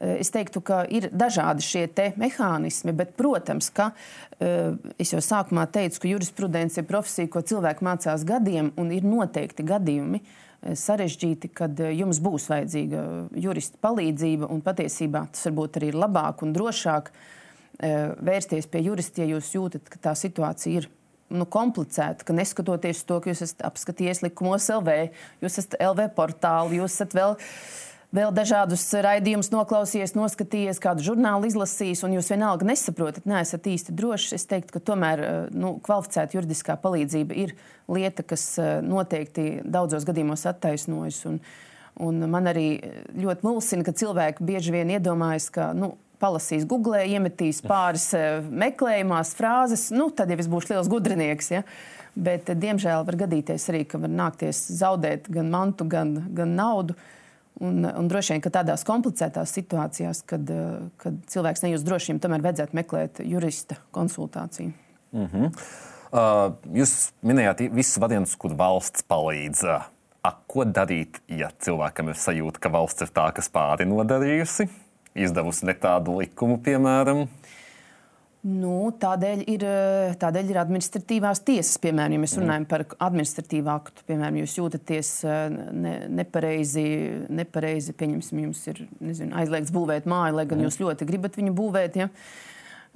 Eh, 0.00 0.18
es 0.20 0.32
teiktu, 0.34 0.60
ka 0.64 0.82
ir 0.84 1.08
dažādi 1.08 1.64
šie 1.64 1.86
mehānismi, 2.20 2.92
bet, 2.98 3.14
protams, 3.16 3.70
ka 3.72 3.92
eh, 4.36 4.74
es 5.00 5.14
jau 5.14 5.22
sākumā 5.24 5.64
teicu, 5.72 6.02
ka 6.02 6.12
jurisprudence 6.12 6.82
ir 6.82 6.88
profesija, 6.90 7.30
ko 7.32 7.40
cilvēki 7.40 7.88
mācās 7.88 8.26
gadiem, 8.28 8.74
un 8.76 8.92
ir 8.92 9.08
noteikti 9.08 9.64
gadījumi, 9.64 10.22
sarežģīti, 10.58 11.52
kad 11.54 11.78
jums 11.94 12.18
būs 12.18 12.48
vajadzīga 12.50 13.02
jurista 13.38 13.78
palīdzība. 13.86 14.50
Patiesībā 14.66 15.28
tas 15.30 15.46
varbūt 15.46 15.78
arī 15.78 15.92
ir 15.92 15.98
labāk 16.02 16.42
un 16.42 16.50
drošāk 16.56 17.12
vērsties 17.78 18.66
pie 18.66 18.82
jurista, 18.82 19.22
ja 19.22 19.36
jūs 19.36 19.52
jūtat, 19.54 19.86
ka 19.86 20.00
tā 20.08 20.16
situācija 20.18 20.80
ir 20.80 20.88
nu, 21.34 21.46
komplicēta, 21.48 22.24
ka 22.24 22.36
neskatoties 22.36 23.04
to, 23.08 23.18
ka 23.20 23.32
jūs 23.32 23.44
esat 23.48 23.66
apskatījies 23.68 24.24
likumos 24.24 24.70
LV, 24.72 24.96
jūs 25.44 25.60
esat 25.60 25.76
LV 25.82 26.10
portāli, 26.16 26.80
jūs 26.80 26.96
esat 26.96 27.16
vēl 27.16 27.36
vēl 28.14 28.32
dažādus 28.32 28.86
raidījumus 29.04 29.50
noklausījies, 29.52 30.14
noskatījies, 30.16 30.80
kādu 30.80 31.04
žurnālu 31.10 31.48
izlasījis, 31.50 32.04
un 32.06 32.16
jūs 32.16 32.30
vienalga 32.32 32.68
nesaprotat, 32.68 33.26
neesat 33.28 33.68
īsti 33.68 33.94
droši. 33.96 34.34
Es 34.38 34.48
teiktu, 34.48 34.78
ka 34.78 34.84
tomēr 34.92 35.24
eh, 35.24 35.38
nu, 35.52 35.74
kvalificēta 35.84 36.38
juridiskā 36.38 36.78
palīdzība 36.80 37.36
ir 37.36 37.54
lieta, 37.92 38.24
kas 38.26 38.50
eh, 38.62 38.78
noteikti 38.84 39.48
daudzos 39.64 40.08
gadījumos 40.08 40.46
attaisnojas. 40.48 41.20
Un, 41.28 41.40
un 42.04 42.28
man 42.32 42.48
arī 42.48 42.68
ļoti 43.12 43.44
mulsina, 43.44 43.86
ka 43.86 43.96
cilvēki 44.00 44.46
bieži 44.48 44.76
vien 44.78 44.96
iedomājas, 44.96 45.52
ka. 45.52 45.72
Nu, 45.76 45.96
Palasīs 46.18 46.66
Google, 46.68 47.00
iemetīs 47.06 47.60
pāris 47.62 48.08
eh, 48.16 48.40
meklējumās 48.42 49.34
frāzes, 49.38 49.88
nu, 49.94 50.08
tad 50.14 50.32
jau 50.32 50.38
es 50.42 50.50
būšu 50.50 50.74
liels 50.74 50.90
gudrinieks. 50.90 51.52
Ja? 51.54 51.62
Bet, 52.18 52.50
diemžēl, 52.50 53.04
var 53.06 53.18
gadīties 53.20 53.68
arī, 53.70 53.84
ka 53.86 54.00
var 54.02 54.10
nākties 54.10 54.64
zaudēt 54.80 55.28
gan 55.30 55.52
mantu, 55.52 55.86
gan, 55.86 56.16
gan 56.34 56.56
naudu. 56.58 56.96
Un, 57.62 57.82
un 57.86 58.08
droši 58.10 58.34
vien, 58.34 58.42
ka 58.42 58.52
tādās 58.54 58.84
komplicētās 58.86 59.52
situācijās, 59.54 60.22
kad, 60.30 60.50
kad 61.02 61.20
cilvēks 61.30 61.64
nejūtas 61.64 61.86
drošību, 61.86 62.22
tomēr 62.22 62.42
vajadzētu 62.44 62.78
meklēt 62.78 63.22
jurista 63.26 63.78
konsultāciju. 63.94 64.74
Mm 65.14 65.26
-hmm. 65.32 65.62
uh, 66.12 66.54
jūs 66.78 67.12
minējāt 67.22 67.64
visus 67.74 67.98
variantus, 67.98 68.36
kur 68.38 68.54
valsts 68.54 69.02
palīdz. 69.02 69.64
Uh, 69.66 69.86
ko 70.46 70.64
darīt, 70.64 71.20
ja 71.28 71.50
cilvēkam 71.62 72.10
ir 72.12 72.18
sajūta, 72.18 72.60
ka 72.60 72.72
valsts 72.72 73.06
ir 73.06 73.12
tā, 73.14 73.28
kas 73.36 73.48
pāri 73.52 73.86
nodarījusi, 73.88 74.68
izdevusi 75.24 75.68
ne 75.68 75.74
tādu 75.78 76.18
likumu, 76.20 76.58
piemēram? 76.64 77.26
Nu, 78.48 78.92
tādēļ, 78.94 79.40
ir, 79.50 79.64
eh, 79.66 80.12
tādēļ 80.16 80.50
ir 80.52 80.58
administratīvās 80.60 81.40
tiesas. 81.42 81.74
Piemēram, 81.82 82.14
ja 82.14 82.22
mēs 82.22 82.36
mm. 82.36 82.44
runājam 82.44 82.66
par 82.70 82.84
administratīvu 83.08 83.72
aktu, 83.72 84.04
piemēram, 84.06 84.38
jūs 84.44 84.54
jūtaties 84.60 85.10
eh, 85.26 85.56
ne, 85.74 85.94
nepareizi, 86.20 86.84
nepareizi, 87.34 87.96
pieņemsim, 87.98 88.44
jums 88.46 88.62
ir 88.70 88.84
nezinu, 89.02 89.34
aizliegts 89.42 89.74
būvēt 89.74 90.06
māju, 90.08 90.38
lai 90.38 90.46
gan 90.46 90.62
mm. 90.62 90.68
jūs 90.68 90.78
ļoti 90.84 91.08
gribat 91.10 91.40
viņu 91.40 91.56
būvēt. 91.58 91.98
Ja? 91.98 92.08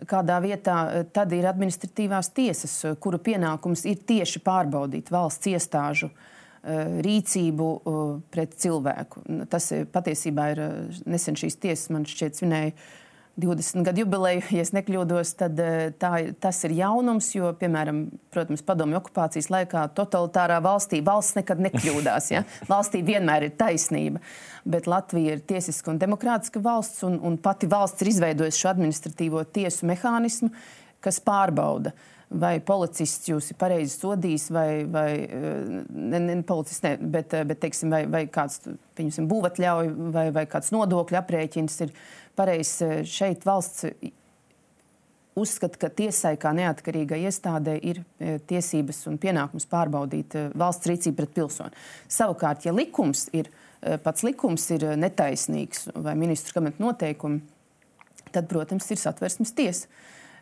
Kādā 0.09 0.39
vietā 0.45 0.79
eh, 0.87 1.09
tad 1.11 1.35
ir 1.35 1.51
administratīvās 1.51 2.31
tiesas, 2.39 2.79
kuru 3.03 3.19
pienākums 3.19 3.83
ir 3.91 3.99
tieši 4.09 4.45
pārbaudīt 4.47 5.11
valsts 5.11 5.51
iestāžu 5.51 6.13
rīcību 6.63 7.69
pret 8.31 8.53
cilvēku. 8.63 9.25
Tas 9.51 9.71
patiesībā 9.93 10.51
ir 10.55 10.61
nesen 11.11 11.39
šīs 11.39 11.59
tiesas, 11.59 11.89
man 11.91 12.07
šķiet, 12.07 12.39
svinēja 12.39 12.75
20 13.37 13.81
gadu 13.87 14.03
jubileju, 14.03 14.43
ja 14.53 14.65
nekļūdos, 14.77 15.31
tad 15.41 15.61
eh, 15.63 15.87
tā, 15.97 16.11
tas 16.41 16.59
ir 16.67 16.75
jaunums. 16.77 17.31
Jo, 17.33 17.55
piemēram, 17.57 18.05
protams, 18.33 18.65
padomju 18.67 18.99
okupācijas 19.01 19.49
laikā 19.53 19.87
totalitārā 19.97 20.59
valstī 20.65 21.01
valsts 21.05 21.39
nekad 21.39 21.63
nekļūdās. 21.65 22.29
Ja? 22.35 22.45
Valstī 22.73 23.01
vienmēr 23.07 23.49
ir 23.49 23.57
taisnība. 23.57 24.21
Bet 24.69 24.87
Latvija 24.91 25.39
ir 25.39 25.45
tiesiska 25.49 25.95
un 25.95 26.01
demokrātiska 26.03 26.61
valsts, 26.63 27.01
un, 27.09 27.17
un 27.25 27.41
pati 27.41 27.71
valsts 27.73 28.05
ir 28.05 28.13
izveidojusi 28.13 28.67
šo 28.67 28.73
administratīvo 28.75 29.47
tiesu 29.49 29.89
mehānismu, 29.89 30.53
kas 31.03 31.23
pārbauda. 31.25 31.95
Vai 32.33 32.55
policists 32.65 33.29
jūs 33.29 33.51
ir 33.53 33.59
pareizi 33.61 33.93
sodījis, 33.99 34.47
vai, 34.55 34.69
vai 34.89 35.09
eh, 35.27 35.83
ne, 35.91 36.21
ne 36.23 36.37
policists, 36.49 36.81
ne, 36.85 36.95
bet, 36.97 37.35
eh, 37.37 37.45
bet 37.49 37.61
teiksim, 37.61 37.93
vai, 37.93 38.07
vai 38.09 38.23
kāds 38.33 38.63
būvatļauj, 38.97 39.93
vai, 40.15 40.27
vai 40.33 40.47
kāds 40.49 40.73
nodokļu 40.73 41.19
aprēķins 41.21 41.79
ir 41.85 41.95
pareizs. 42.39 42.81
Eh, 42.87 43.03
šeit 43.05 43.45
valsts 43.45 43.91
uzskata, 45.37 45.81
ka 45.85 45.93
tiesai 45.93 46.35
kā 46.41 46.55
neatkarīgai 46.57 47.23
iestādē 47.29 47.79
ir 47.81 48.03
tiesības 48.21 48.99
un 49.09 49.17
pienākums 49.21 49.69
pārbaudīt 49.69 50.37
valsts 50.61 50.91
rīcību 50.91 51.17
pret 51.21 51.33
pilsoni. 51.37 51.85
Savukārt, 52.13 52.67
ja 52.69 52.75
likums 52.77 53.31
ir, 53.33 53.49
pats 54.05 54.27
likums 54.29 54.67
ir 54.77 54.85
netaisnīgs 55.01 55.89
vai 56.05 56.13
ministru 56.21 56.59
kabineta 56.59 56.85
noteikumi, 56.85 57.41
tad, 58.33 58.49
protams, 58.51 58.89
ir 58.93 59.01
satversmes 59.01 59.55
tiesa, 59.57 59.89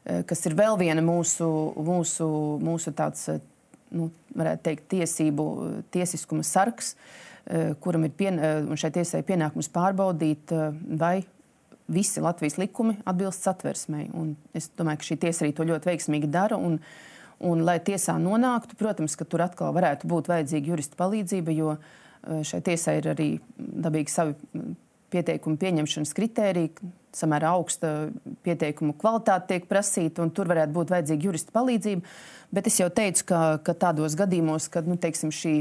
kas 0.04 0.46
ir 0.48 0.56
vēl 0.58 0.78
viena 0.80 1.02
mūsu, 1.04 1.48
mūsu, 1.76 2.28
mūsu 2.64 2.92
tāds, 2.96 3.26
nu, 3.94 4.10
varētu 4.36 4.64
teikt, 4.68 4.86
tiesību, 4.94 5.46
tiesiskuma 5.92 6.46
sargs, 6.46 6.94
kuram 7.82 8.06
ir 8.06 8.14
pien, 8.16 8.40
šai 8.78 8.92
tiesai 8.94 9.20
pienākums 9.26 9.68
pārbaudīt, 9.74 10.54
vai 11.00 11.20
visi 11.90 12.20
Latvijas 12.20 12.58
likumi 12.58 12.96
atbilst 13.04 13.44
satversmei. 13.44 14.08
Un 14.14 14.34
es 14.54 14.70
domāju, 14.78 15.00
ka 15.00 15.08
šī 15.08 15.16
tiesa 15.24 15.44
arī 15.44 15.54
to 15.56 15.66
ļoti 15.66 15.90
veiksmīgi 15.90 16.30
dara. 16.30 16.58
Un, 16.58 16.78
un, 17.42 17.64
lai 17.66 17.78
tiesā 17.82 18.16
nonāktu, 18.22 18.78
protams, 18.78 19.16
ka 19.18 19.26
tur 19.26 19.44
atkal 19.44 19.74
varētu 19.76 20.10
būt 20.10 20.30
vajadzīga 20.30 20.74
jurista 20.74 20.98
palīdzība, 21.00 21.56
jo 21.56 21.74
eh, 21.74 22.42
šai 22.46 22.62
tiesai 22.70 23.00
ir 23.00 23.10
arī 23.14 23.28
dabīgi 23.58 24.14
savi 24.14 24.36
pieteikumu 25.10 25.58
pieņemšanas 25.58 26.14
kritēriji, 26.14 26.90
samērā 27.16 27.52
augsta 27.56 28.10
pieteikumu 28.46 28.94
kvalitāte 28.98 29.54
tiek 29.54 29.68
prasīta, 29.70 30.22
un 30.24 30.32
tur 30.34 30.50
varētu 30.50 30.74
būt 30.76 30.92
vajadzīga 30.94 31.30
jurista 31.30 31.54
palīdzība. 31.56 32.16
Bet 32.54 32.66
es 32.66 32.80
jau 32.80 32.88
teicu, 32.90 33.26
ka, 33.30 33.40
ka 33.66 33.74
tādos 33.78 34.16
gadījumos, 34.18 34.68
kad 34.72 34.88
nu, 34.90 34.98
teiksim, 35.00 35.32
šī 35.34 35.54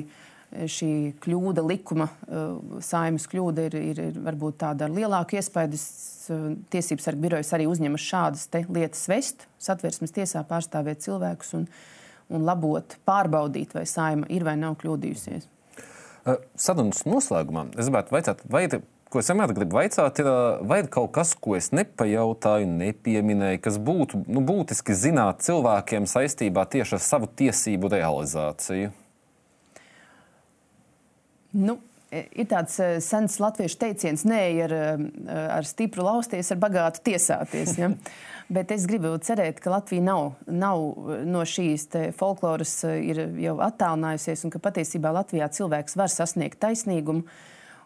šī 0.49 0.91
kļūda, 1.21 1.63
likuma 1.65 2.09
eh, 2.09 2.81
saimas 2.85 3.27
kļūda 3.29 3.67
ir, 3.67 3.77
ir, 3.91 4.01
ir 4.09 4.19
varbūt 4.25 4.59
tāda 4.63 4.87
ar 4.87 4.95
lielāku 4.95 5.37
iespēju. 5.37 5.77
Eh, 5.77 6.47
tiesības 6.73 7.07
sarga 7.09 7.23
birojas 7.25 7.53
arī 7.57 7.67
uzņemas 7.69 8.05
šādas 8.05 8.47
lietas 8.69 9.05
vest, 9.11 9.45
satversmes 9.61 10.13
tiesā 10.15 10.43
pārstāvēt 10.49 11.05
cilvēkus 11.05 11.55
un, 11.57 11.67
un 12.33 12.45
labot, 12.45 12.97
pārbaudīt, 13.07 13.73
vai 13.77 13.85
saima 13.89 14.29
ir 14.33 14.45
vai 14.47 14.57
nav 14.59 14.77
kļūdījusies. 14.81 15.49
Eh, 16.29 16.41
sarunas 16.59 17.05
noslēgumā 17.09 17.69
es 17.75 17.89
gribētu 17.89 18.17
vaicāt, 18.17 18.45
vai 18.49 18.65
ko 19.09 19.21
es 19.21 19.29
vienmēr 19.31 19.53
gribu 19.57 19.79
vaicāt, 19.79 20.21
ir, 20.21 20.29
vai 20.69 20.79
ir 20.83 20.89
kaut 20.93 21.11
kas, 21.17 21.33
ko 21.33 21.55
es 21.57 21.71
nepajautāju, 21.73 22.69
nepieminēju, 22.69 23.61
kas 23.65 23.81
būtu 23.81 24.23
nu, 24.29 24.43
būtiski 24.45 24.95
zināt 24.97 25.43
cilvēkiem 25.45 26.07
saistībā 26.09 26.65
tieši 26.69 26.97
ar 26.99 27.05
savu 27.05 27.29
tiesību 27.41 27.91
realizāciju? 27.95 28.93
Nu, 31.57 31.79
ir 32.11 32.49
tāds 32.49 32.77
sens 33.05 33.37
latviešu 33.41 33.79
teiciens, 33.81 34.25
nē, 34.29 34.41
ar, 34.65 34.75
ar 35.59 35.67
stipru 35.67 36.05
lausties, 36.05 36.51
ar 36.53 36.61
bagātu 36.61 37.03
tiesāties. 37.09 37.77
Ja? 37.81 37.93
Bet 38.49 38.71
es 38.73 38.87
gribu 38.89 39.11
cerēt, 39.21 39.59
ka 39.61 39.69
Latvija 39.75 40.01
nav, 40.01 40.31
nav 40.49 40.79
no 41.29 41.43
šīs 41.45 41.85
folkloras 42.17 42.79
jau 42.81 43.59
attālinājusies 43.61 44.41
un 44.45 44.53
ka 44.55 44.61
patiesībā 44.63 45.11
Latvijā 45.13 45.51
cilvēks 45.53 45.97
var 45.99 46.09
sasniegt 46.09 46.57
taisnīgumu. 46.63 47.27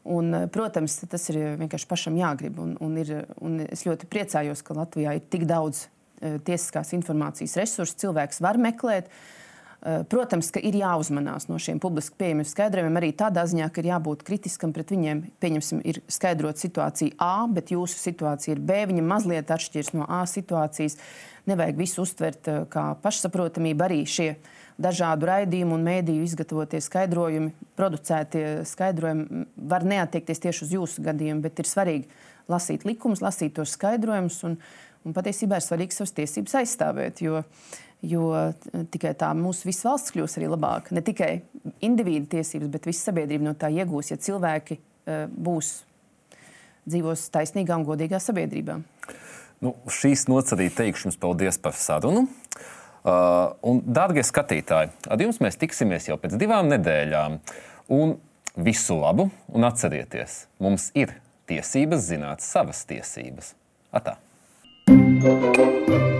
Un, 0.03 0.35
protams, 0.51 0.97
tas 1.07 1.29
ir 1.31 1.37
vienkārši 1.61 1.87
pašam 1.87 2.17
jāgrib. 2.19 2.57
Un, 2.59 2.73
un 2.83 2.97
ir, 2.99 3.13
un 3.39 3.61
es 3.63 3.85
ļoti 3.87 4.09
priecājos, 4.11 4.63
ka 4.65 4.75
Latvijā 4.75 5.15
ir 5.15 5.23
tik 5.31 5.45
daudz 5.47 5.85
tiesiskās 6.19 6.91
informācijas 6.95 7.55
resursu, 7.59 7.97
cilvēks 8.03 8.41
var 8.43 8.59
meklēt. 8.59 9.07
Uh, 9.07 9.42
Protams, 9.83 10.47
ka 10.55 10.61
ir 10.63 10.77
jāuzmanās 10.79 11.49
no 11.49 11.57
šiem 11.59 11.79
publiski 11.83 12.15
pieejamiem 12.21 12.47
skaidrojumiem 12.47 12.99
arī 13.01 13.09
tādā 13.19 13.43
ziņā, 13.49 13.65
ka 13.67 13.81
ir 13.81 13.89
jābūt 13.89 14.21
kritiskam 14.23 14.71
pret 14.71 14.93
viņiem. 14.93 15.25
Pieņemsim, 15.43 15.81
ir 15.83 15.99
skaidrot 16.07 16.61
situāciju 16.61 17.17
A, 17.19 17.43
bet 17.51 17.73
jūsu 17.75 17.99
situācija 17.99 18.55
ir 18.55 18.61
B. 18.63 18.77
Viņa 18.93 19.03
mazliet 19.03 19.51
atšķiras 19.51 19.91
no 19.97 20.07
A 20.07 20.21
situācijas. 20.29 20.95
Nevajag 21.51 21.81
visu 21.83 22.05
uztvert 22.05 22.47
kā 22.71 22.85
pašsaprotamību. 23.03 23.83
Arī 23.83 23.99
šie 24.07 24.29
dažādu 24.79 25.27
raidījumu 25.27 25.75
un 25.75 25.85
mēdīju 25.89 26.29
izgatavotie 26.29 26.79
skaidrojumi, 26.83 27.51
producētie 27.75 28.45
skaidrojumi 28.69 29.45
var 29.57 29.83
neatiekties 29.83 30.43
tieši 30.47 30.65
uz 30.65 30.75
jūsu 30.77 31.03
gadījumu, 31.05 31.43
bet 31.43 31.59
ir 31.59 31.69
svarīgi 31.69 32.07
lasīt 32.51 32.87
likumus, 32.87 33.23
lasīt 33.23 33.57
tos 33.59 33.75
skaidrojumus. 33.75 34.39
Un, 34.47 34.57
un 35.03 35.15
patiesībā 35.15 35.59
ir 35.59 35.67
svarīgi 35.67 35.99
savas 35.99 36.15
tiesības 36.15 36.61
aizstāvēt, 36.63 37.19
jo, 37.27 37.43
jo 38.03 38.27
tikai 38.91 39.13
tā 39.19 39.31
mūsu 39.37 39.69
visas 39.69 39.87
valsts 39.87 40.13
kļūs 40.13 40.37
arī 40.39 40.49
labāka. 40.51 40.93
Ne 40.95 41.03
tikai 41.05 41.31
individu 41.85 42.27
tiesības, 42.35 42.71
bet 42.73 42.87
visa 42.89 43.09
sabiedrība 43.09 43.47
no 43.47 43.55
tā 43.57 43.71
iegūs, 43.73 44.11
ja 44.11 44.19
cilvēki 44.19 44.79
uh, 44.79 45.25
būs 45.31 45.75
dzīvos 46.89 47.29
taisnīgā 47.33 47.77
un 47.79 47.87
godīgā 47.87 48.19
sabiedrībā. 48.19 48.81
Nu, 49.63 49.75
šīs 49.87 50.27
teikšu 50.27 51.07
jums 51.07 51.19
paldies 51.19 51.59
par 51.63 51.75
sarunu. 51.79 52.27
Uh, 53.03 53.51
un, 53.67 53.81
dārgie 53.83 54.23
skatītāji, 54.23 54.91
ar 55.11 55.23
jums 55.23 55.41
mēs 55.43 55.59
tiksimies 55.59 56.07
jau 56.07 56.15
pēc 56.19 56.37
divām 56.39 56.69
nedēļām. 56.71 57.39
Un 57.91 58.15
visu 58.55 58.95
labu, 58.99 59.27
un 59.51 59.67
atcerieties, 59.67 60.45
mums 60.63 60.91
ir 60.95 61.15
tiesības 61.51 62.07
zināt 62.11 62.43
savas 62.43 62.85
tiesības. 62.87 63.55
Atā! 63.91 64.17
thank 64.85 65.87
you 65.87 66.12